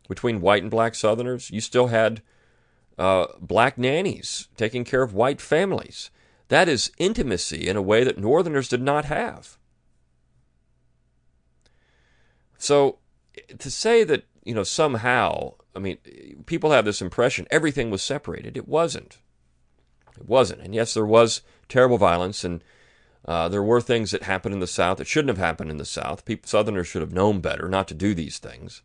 between 0.08 0.42
white 0.42 0.62
and 0.62 0.72
black 0.72 0.96
Southerners. 0.96 1.50
You 1.52 1.60
still 1.60 1.88
had 1.88 2.22
uh, 2.98 3.28
black 3.40 3.78
nannies 3.78 4.48
taking 4.58 4.84
care 4.84 5.02
of 5.02 5.14
white 5.14 5.42
families. 5.42 6.12
That 6.50 6.68
is 6.68 6.92
intimacy 6.98 7.68
in 7.68 7.78
a 7.78 7.82
way 7.82 8.04
that 8.04 8.18
Northerners 8.18 8.68
did 8.68 8.82
not 8.82 9.06
have. 9.06 9.58
So 12.58 13.00
to 13.58 13.72
say 13.72 14.04
that 14.04 14.26
you 14.44 14.54
know 14.54 14.64
somehow 14.64 15.54
I 15.80 15.82
mean, 15.82 16.44
people 16.46 16.72
have 16.72 16.84
this 16.84 17.02
impression 17.02 17.48
everything 17.50 17.90
was 17.90 18.02
separated. 18.02 18.58
It 18.58 18.68
wasn't. 18.68 19.18
It 20.18 20.28
wasn't. 20.28 20.62
And 20.62 20.76
yes, 20.76 20.94
there 20.94 21.06
was 21.06 21.42
terrible 21.70 21.98
violence, 21.98 22.44
and 22.44 22.62
uh, 23.26 23.48
there 23.48 23.64
were 23.64 23.80
things 23.80 24.12
that 24.12 24.24
happened 24.24 24.54
in 24.54 24.60
the 24.60 24.68
South 24.68 24.98
that 24.98 25.08
shouldn't 25.08 25.30
have 25.30 25.46
happened 25.46 25.72
in 25.72 25.78
the 25.78 25.86
South. 25.86 26.26
People, 26.26 26.50
Southerners 26.50 26.88
should 26.88 27.02
have 27.02 27.14
known 27.14 27.40
better 27.40 27.70
not 27.70 27.88
to 27.88 27.94
do 27.94 28.14
these 28.14 28.40
things 28.40 28.82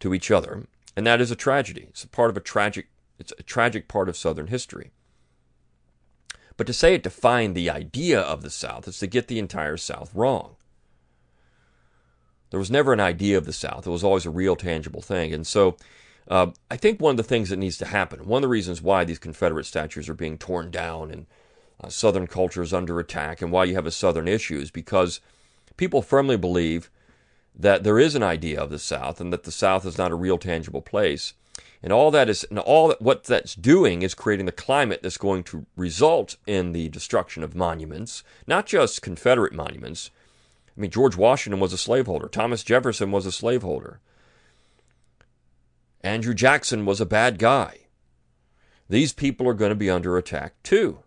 to 0.00 0.12
each 0.12 0.30
other, 0.32 0.66
and 0.96 1.06
that 1.06 1.20
is 1.20 1.30
a 1.30 1.36
tragedy. 1.36 1.86
It's 1.90 2.02
a 2.02 2.08
part 2.08 2.30
of 2.30 2.36
a 2.36 2.40
tragic. 2.40 2.88
It's 3.20 3.32
a 3.38 3.44
tragic 3.44 3.86
part 3.86 4.08
of 4.08 4.16
Southern 4.16 4.48
history. 4.48 4.90
But 6.56 6.66
to 6.66 6.72
say 6.72 6.94
it 6.94 7.04
defined 7.04 7.54
the 7.54 7.70
idea 7.70 8.20
of 8.20 8.42
the 8.42 8.50
South 8.50 8.88
is 8.88 8.98
to 8.98 9.06
get 9.06 9.28
the 9.28 9.38
entire 9.38 9.76
South 9.76 10.12
wrong. 10.12 10.56
There 12.50 12.58
was 12.58 12.70
never 12.70 12.92
an 12.92 13.00
idea 13.00 13.38
of 13.38 13.44
the 13.44 13.52
South. 13.52 13.86
It 13.86 13.90
was 13.90 14.02
always 14.02 14.26
a 14.26 14.30
real, 14.30 14.56
tangible 14.56 15.02
thing. 15.02 15.32
And 15.32 15.46
so 15.46 15.76
uh, 16.28 16.50
I 16.70 16.76
think 16.76 17.00
one 17.00 17.12
of 17.12 17.16
the 17.16 17.22
things 17.22 17.48
that 17.48 17.56
needs 17.56 17.78
to 17.78 17.86
happen, 17.86 18.26
one 18.26 18.38
of 18.38 18.42
the 18.42 18.48
reasons 18.48 18.82
why 18.82 19.04
these 19.04 19.18
Confederate 19.18 19.64
statues 19.64 20.08
are 20.08 20.14
being 20.14 20.36
torn 20.36 20.70
down 20.70 21.10
and 21.10 21.26
uh, 21.82 21.88
Southern 21.88 22.26
culture 22.26 22.62
is 22.62 22.74
under 22.74 23.00
attack 23.00 23.40
and 23.40 23.50
why 23.50 23.64
you 23.64 23.74
have 23.74 23.86
a 23.86 23.90
Southern 23.90 24.28
issue 24.28 24.58
is 24.58 24.70
because 24.70 25.20
people 25.76 26.02
firmly 26.02 26.36
believe 26.36 26.90
that 27.58 27.82
there 27.82 27.98
is 27.98 28.14
an 28.14 28.22
idea 28.22 28.60
of 28.60 28.70
the 28.70 28.78
South 28.78 29.20
and 29.20 29.32
that 29.32 29.44
the 29.44 29.50
South 29.50 29.86
is 29.86 29.96
not 29.96 30.12
a 30.12 30.16
real, 30.16 30.38
tangible 30.38 30.82
place. 30.82 31.32
And 31.82 31.92
all 31.92 32.10
that 32.10 32.28
is, 32.28 32.44
and 32.44 32.58
all 32.58 32.88
that, 32.88 33.00
what 33.00 33.24
that's 33.24 33.54
doing 33.54 34.02
is 34.02 34.14
creating 34.14 34.46
the 34.46 34.52
climate 34.52 35.00
that's 35.02 35.16
going 35.16 35.44
to 35.44 35.66
result 35.76 36.36
in 36.46 36.72
the 36.72 36.88
destruction 36.88 37.42
of 37.42 37.54
monuments, 37.54 38.22
not 38.46 38.66
just 38.66 39.02
Confederate 39.02 39.52
monuments. 39.52 40.10
I 40.76 40.80
mean, 40.80 40.90
George 40.90 41.16
Washington 41.16 41.60
was 41.60 41.72
a 41.72 41.78
slaveholder. 41.78 42.28
Thomas 42.28 42.62
Jefferson 42.62 43.10
was 43.10 43.26
a 43.26 43.32
slaveholder. 43.32 44.00
Andrew 46.02 46.34
Jackson 46.34 46.84
was 46.84 47.00
a 47.00 47.06
bad 47.06 47.38
guy. 47.38 47.86
These 48.88 49.12
people 49.12 49.48
are 49.48 49.54
going 49.54 49.70
to 49.70 49.74
be 49.74 49.90
under 49.90 50.16
attack 50.16 50.54
too. 50.62 51.00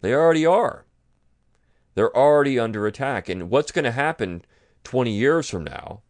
They 0.00 0.14
already 0.14 0.46
are. 0.46 0.84
They're 1.94 2.16
already 2.16 2.58
under 2.58 2.86
attack. 2.86 3.28
And 3.28 3.50
what's 3.50 3.72
going 3.72 3.84
to 3.84 3.92
happen 3.92 4.42
20 4.84 5.10
years 5.10 5.48
from 5.48 5.64
now 5.64 6.02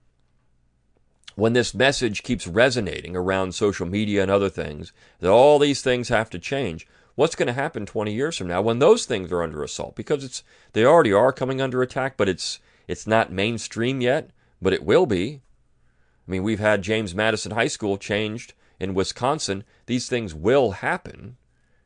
when 1.37 1.52
this 1.52 1.74
message 1.74 2.22
keeps 2.22 2.46
resonating 2.46 3.14
around 3.14 3.55
social 3.55 3.87
media 3.87 4.22
and 4.22 4.31
other 4.31 4.48
things, 4.48 4.92
that 5.20 5.31
all 5.31 5.59
these 5.59 5.83
things 5.83 6.09
have 6.09 6.31
to 6.31 6.38
change. 6.38 6.87
What's 7.14 7.37
going 7.37 7.46
to 7.46 7.52
happen 7.52 7.87
20 7.87 8.12
years 8.12 8.37
from 8.37 8.48
now 8.48 8.62
when 8.62 8.79
those 8.79 9.05
things 9.05 9.31
are 9.31 9.42
under 9.42 9.62
assault? 9.62 9.94
Because 9.94 10.24
it's 10.24 10.42
they 10.72 10.85
already 10.85 11.12
are 11.12 11.33
coming 11.33 11.61
under 11.61 11.83
attack, 11.83 12.16
but 12.16 12.29
it's 12.29 12.59
it's 12.88 13.07
not 13.07 13.33
mainstream 13.33 14.00
yet, 14.00 14.31
but 14.61 14.72
it 14.72 14.85
will 14.85 15.07
be. 15.07 15.42
I 16.26 16.30
mean, 16.30 16.42
we've 16.42 16.58
had 16.58 16.82
James 16.82 17.14
Madison 17.14 17.52
High 17.52 17.68
School 17.68 17.98
changed 17.98 18.54
in 18.80 18.94
Wisconsin. 18.94 19.64
These 19.86 20.08
things 20.08 20.34
will 20.34 20.72
happen. 20.72 21.36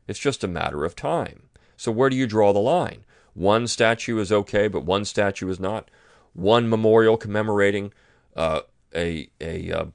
It's 0.07 0.19
just 0.19 0.43
a 0.43 0.47
matter 0.47 0.83
of 0.83 0.95
time. 0.95 1.43
So 1.77 1.91
where 1.91 2.09
do 2.09 2.15
you 2.15 2.27
draw 2.27 2.53
the 2.53 2.59
line? 2.59 3.05
One 3.33 3.67
statue 3.67 4.19
is 4.19 4.31
okay, 4.31 4.67
but 4.67 4.83
one 4.83 5.05
statue 5.05 5.49
is 5.49 5.59
not. 5.59 5.89
One 6.33 6.69
memorial 6.69 7.17
commemorating 7.17 7.93
uh, 8.35 8.61
a 8.95 9.29
a 9.39 9.71
uh, 9.71 9.85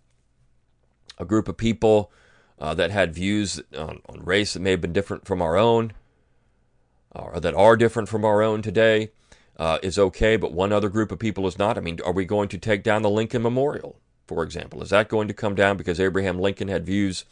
a 1.18 1.24
group 1.24 1.48
of 1.48 1.56
people 1.56 2.11
uh, 2.59 2.74
that 2.74 2.90
had 2.90 3.14
views 3.14 3.61
on, 3.76 4.00
on, 4.09 4.24
race 4.24 4.54
that 4.54 4.61
may 4.61 4.70
have 4.70 4.80
been 4.80 4.92
different 4.92 5.26
from 5.26 5.42
our 5.42 5.56
own, 5.56 5.92
or 7.14 7.40
that 7.40 7.54
are 7.54 7.76
different 7.76 8.09
from 8.09 8.24
our 8.24 8.42
own 8.42 8.62
today, 8.62 9.11
uh, 9.59 9.78
is 9.82 9.98
okay, 9.98 10.37
but 10.37 10.52
one 10.52 10.72
other 10.72 10.88
group 10.88 11.12
of 11.12 11.18
people 11.18 11.46
is 11.46 11.59
not. 11.59 11.78
I 11.78 11.80
mean, 11.80 11.98
are 12.04 12.12
we 12.12 12.24
going 12.24 12.48
to 12.48 12.59
take 12.59 12.82
down 12.82 13.02
the 13.02 13.11
Lincoln 13.11 13.42
Memorial, 13.42 13.98
for 14.27 14.43
example? 14.43 14.83
Is 14.83 14.91
that 14.91 15.09
going 15.09 15.29
to 15.29 15.35
come 15.35 15.55
down 15.55 15.77
because 15.77 16.01
Abraham 16.01 16.39
Lincoln 16.39 16.69
had 16.69 16.87
views 16.87 17.25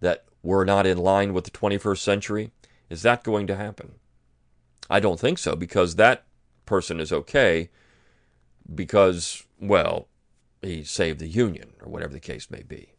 that 0.00 0.24
were 0.42 0.64
not 0.64 0.86
in 0.86 0.98
line 0.98 1.32
with 1.32 1.44
the 1.44 1.50
21st 1.50 1.98
century? 1.98 2.50
Is 2.88 3.02
that 3.02 3.24
going 3.24 3.46
to 3.46 3.56
happen? 3.56 3.94
I 4.90 5.00
don't 5.00 5.20
think 5.20 5.38
so 5.38 5.54
because 5.54 5.96
that 5.96 6.24
person 6.64 7.00
is 7.00 7.12
okay 7.12 7.68
because, 8.74 9.44
well, 9.60 10.08
he 10.62 10.84
saved 10.84 11.18
the 11.18 11.28
Union, 11.28 11.72
or 11.82 11.90
whatever 11.90 12.12
the 12.12 12.20
case 12.20 12.50
may 12.50 12.62
be. 12.62 12.94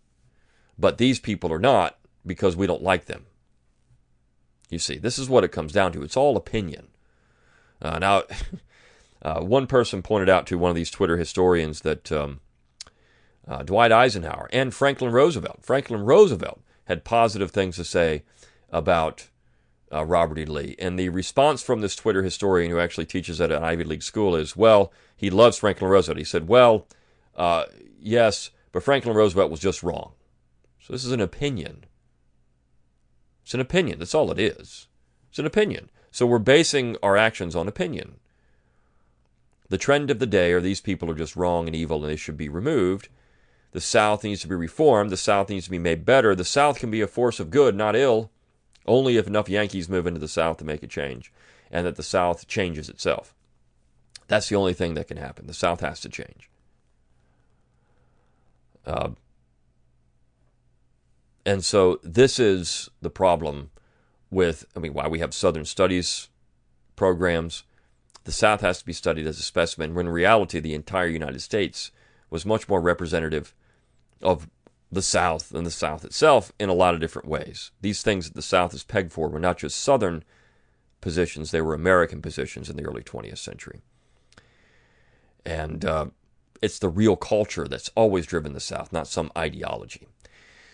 But 0.77 0.97
these 0.97 1.19
people 1.19 1.51
are 1.51 1.59
not 1.59 1.97
because 2.25 2.55
we 2.55 2.67
don't 2.67 2.83
like 2.83 3.05
them. 3.05 3.25
You 4.69 4.79
see, 4.79 4.97
this 4.97 5.17
is 5.17 5.29
what 5.29 5.43
it 5.43 5.51
comes 5.51 5.73
down 5.73 5.91
to. 5.93 6.03
It's 6.03 6.17
all 6.17 6.37
opinion. 6.37 6.87
Uh, 7.81 7.99
now, 7.99 8.23
uh, 9.21 9.41
one 9.41 9.67
person 9.67 10.01
pointed 10.01 10.29
out 10.29 10.45
to 10.47 10.57
one 10.57 10.69
of 10.69 10.75
these 10.75 10.91
Twitter 10.91 11.17
historians 11.17 11.81
that 11.81 12.11
um, 12.11 12.39
uh, 13.49 13.63
Dwight 13.63 13.91
Eisenhower 13.91 14.47
and 14.53 14.73
Franklin 14.73 15.11
Roosevelt, 15.11 15.59
Franklin 15.61 16.05
Roosevelt 16.05 16.61
had 16.85 17.03
positive 17.03 17.51
things 17.51 17.75
to 17.77 17.83
say 17.83 18.23
about 18.71 19.27
uh, 19.91 20.05
Robert 20.05 20.37
E. 20.37 20.45
Lee. 20.45 20.75
And 20.77 20.97
the 20.97 21.09
response 21.09 21.63
from 21.63 21.81
this 21.81 21.95
Twitter 21.95 22.21
historian 22.21 22.69
who 22.69 22.79
actually 22.79 23.07
teaches 23.07 23.41
at 23.41 23.51
an 23.51 23.63
Ivy 23.63 23.83
League 23.83 24.03
school 24.03 24.35
is, 24.35 24.55
well, 24.55 24.93
he 25.17 25.31
loves 25.31 25.57
Franklin 25.57 25.89
Roosevelt. 25.89 26.19
He 26.19 26.23
said, 26.23 26.47
well, 26.47 26.85
uh, 27.35 27.65
yes, 27.99 28.51
but 28.71 28.83
Franklin 28.83 29.15
Roosevelt 29.15 29.49
was 29.49 29.59
just 29.59 29.81
wrong. 29.81 30.11
So 30.79 30.93
this 30.93 31.03
is 31.03 31.11
an 31.11 31.21
opinion. 31.21 31.85
It's 33.43 33.55
an 33.55 33.59
opinion. 33.59 33.97
That's 33.97 34.15
all 34.15 34.31
it 34.31 34.39
is. 34.39 34.87
It's 35.29 35.39
an 35.39 35.47
opinion. 35.47 35.89
So 36.11 36.27
we're 36.27 36.39
basing 36.39 36.97
our 37.01 37.17
actions 37.17 37.55
on 37.55 37.67
opinion. 37.67 38.15
The 39.69 39.77
trend 39.77 40.11
of 40.11 40.19
the 40.19 40.27
day 40.27 40.51
are 40.51 40.61
these 40.61 40.81
people 40.81 41.09
are 41.09 41.15
just 41.15 41.35
wrong 41.35 41.67
and 41.67 41.75
evil 41.75 42.03
and 42.03 42.11
they 42.11 42.15
should 42.15 42.37
be 42.37 42.49
removed. 42.49 43.09
The 43.71 43.81
South 43.81 44.23
needs 44.23 44.41
to 44.41 44.47
be 44.47 44.55
reformed. 44.55 45.11
The 45.11 45.17
South 45.17 45.49
needs 45.49 45.65
to 45.65 45.71
be 45.71 45.79
made 45.79 46.05
better. 46.05 46.33
The 46.35 46.43
South 46.43 46.79
can 46.79 46.89
be 46.89 47.01
a 47.01 47.07
force 47.07 47.39
of 47.39 47.51
good, 47.51 47.75
not 47.75 47.95
ill, 47.95 48.31
only 48.85 49.17
if 49.17 49.27
enough 49.27 49.49
Yankees 49.49 49.89
move 49.89 50.07
into 50.07 50.19
the 50.19 50.27
South 50.27 50.57
to 50.57 50.65
make 50.65 50.81
a 50.81 50.87
change 50.87 51.31
and 51.71 51.85
that 51.85 51.95
the 51.95 52.03
South 52.03 52.47
changes 52.47 52.89
itself. 52.89 53.35
That's 54.27 54.49
the 54.49 54.55
only 54.55 54.73
thing 54.73 54.93
that 54.95 55.07
can 55.07 55.17
happen. 55.17 55.47
The 55.47 55.53
South 55.53 55.81
has 55.81 55.99
to 56.01 56.09
change. 56.09 56.49
Uh, 58.85 59.09
and 61.45 61.63
so 61.63 61.99
this 62.03 62.39
is 62.39 62.89
the 63.01 63.09
problem 63.09 63.71
with, 64.31 64.65
I 64.75 64.79
mean, 64.79 64.93
why 64.93 65.07
we 65.07 65.19
have 65.19 65.33
Southern 65.33 65.65
Studies 65.65 66.29
programs. 66.95 67.63
The 68.23 68.31
South 68.31 68.61
has 68.61 68.79
to 68.79 68.85
be 68.85 68.93
studied 68.93 69.25
as 69.25 69.39
a 69.39 69.43
specimen, 69.43 69.95
when 69.95 70.07
in 70.07 70.11
reality, 70.11 70.59
the 70.59 70.75
entire 70.75 71.07
United 71.07 71.41
States 71.41 71.91
was 72.29 72.45
much 72.45 72.69
more 72.69 72.81
representative 72.81 73.53
of 74.21 74.49
the 74.91 75.01
South 75.01 75.53
and 75.53 75.65
the 75.65 75.71
South 75.71 76.03
itself 76.03 76.51
in 76.59 76.69
a 76.69 76.73
lot 76.73 76.93
of 76.93 76.99
different 76.99 77.27
ways. 77.27 77.71
These 77.81 78.01
things 78.01 78.27
that 78.27 78.35
the 78.35 78.41
South 78.41 78.73
is 78.73 78.83
pegged 78.83 79.11
for 79.11 79.29
were 79.29 79.39
not 79.39 79.57
just 79.57 79.79
Southern 79.79 80.23
positions, 81.01 81.51
they 81.51 81.61
were 81.61 81.73
American 81.73 82.21
positions 82.21 82.69
in 82.69 82.75
the 82.75 82.85
early 82.85 83.03
20th 83.03 83.37
century. 83.37 83.81
And 85.45 85.85
uh, 85.85 86.07
it's 86.61 86.79
the 86.79 86.89
real 86.89 87.15
culture 87.15 87.67
that's 87.67 87.89
always 87.95 88.25
driven 88.25 88.53
the 88.53 88.59
South, 88.59 88.91
not 88.91 89.07
some 89.07 89.31
ideology. 89.37 90.07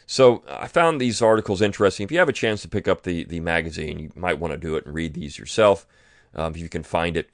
So 0.07 0.43
I 0.47 0.67
found 0.67 1.01
these 1.01 1.21
articles 1.21 1.61
interesting. 1.61 2.03
If 2.05 2.11
you 2.11 2.19
have 2.19 2.29
a 2.29 2.33
chance 2.33 2.61
to 2.61 2.67
pick 2.69 2.87
up 2.87 3.03
the, 3.03 3.23
the 3.25 3.39
magazine, 3.39 3.99
you 3.99 4.11
might 4.15 4.39
want 4.39 4.53
to 4.53 4.57
do 4.57 4.75
it 4.75 4.85
and 4.85 4.93
read 4.93 5.13
these 5.13 5.37
yourself 5.37 5.85
um, 6.35 6.53
if 6.53 6.59
you 6.59 6.69
can 6.69 6.83
find 6.83 7.17
it. 7.17 7.29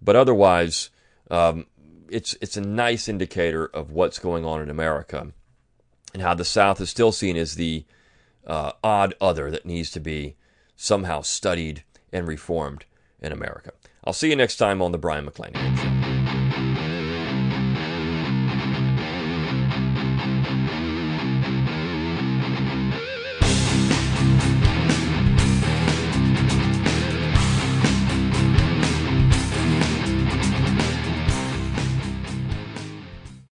But 0.00 0.16
otherwise, 0.16 0.90
um, 1.30 1.66
it's 2.08 2.36
it's 2.40 2.56
a 2.56 2.60
nice 2.60 3.08
indicator 3.08 3.66
of 3.66 3.90
what's 3.90 4.18
going 4.18 4.44
on 4.44 4.60
in 4.60 4.68
America 4.68 5.32
and 6.12 6.22
how 6.22 6.34
the 6.34 6.44
South 6.44 6.80
is 6.80 6.90
still 6.90 7.12
seen 7.12 7.36
as 7.36 7.54
the 7.54 7.84
uh, 8.46 8.72
odd 8.82 9.14
other 9.20 9.50
that 9.50 9.66
needs 9.66 9.90
to 9.90 10.00
be 10.00 10.36
somehow 10.76 11.20
studied 11.20 11.84
and 12.12 12.26
reformed 12.26 12.84
in 13.20 13.32
America. 13.32 13.72
I'll 14.04 14.12
see 14.12 14.30
you 14.30 14.36
next 14.36 14.56
time 14.56 14.82
on 14.82 14.92
the 14.92 14.98
Brion 14.98 15.26
McClanahan. 15.26 15.91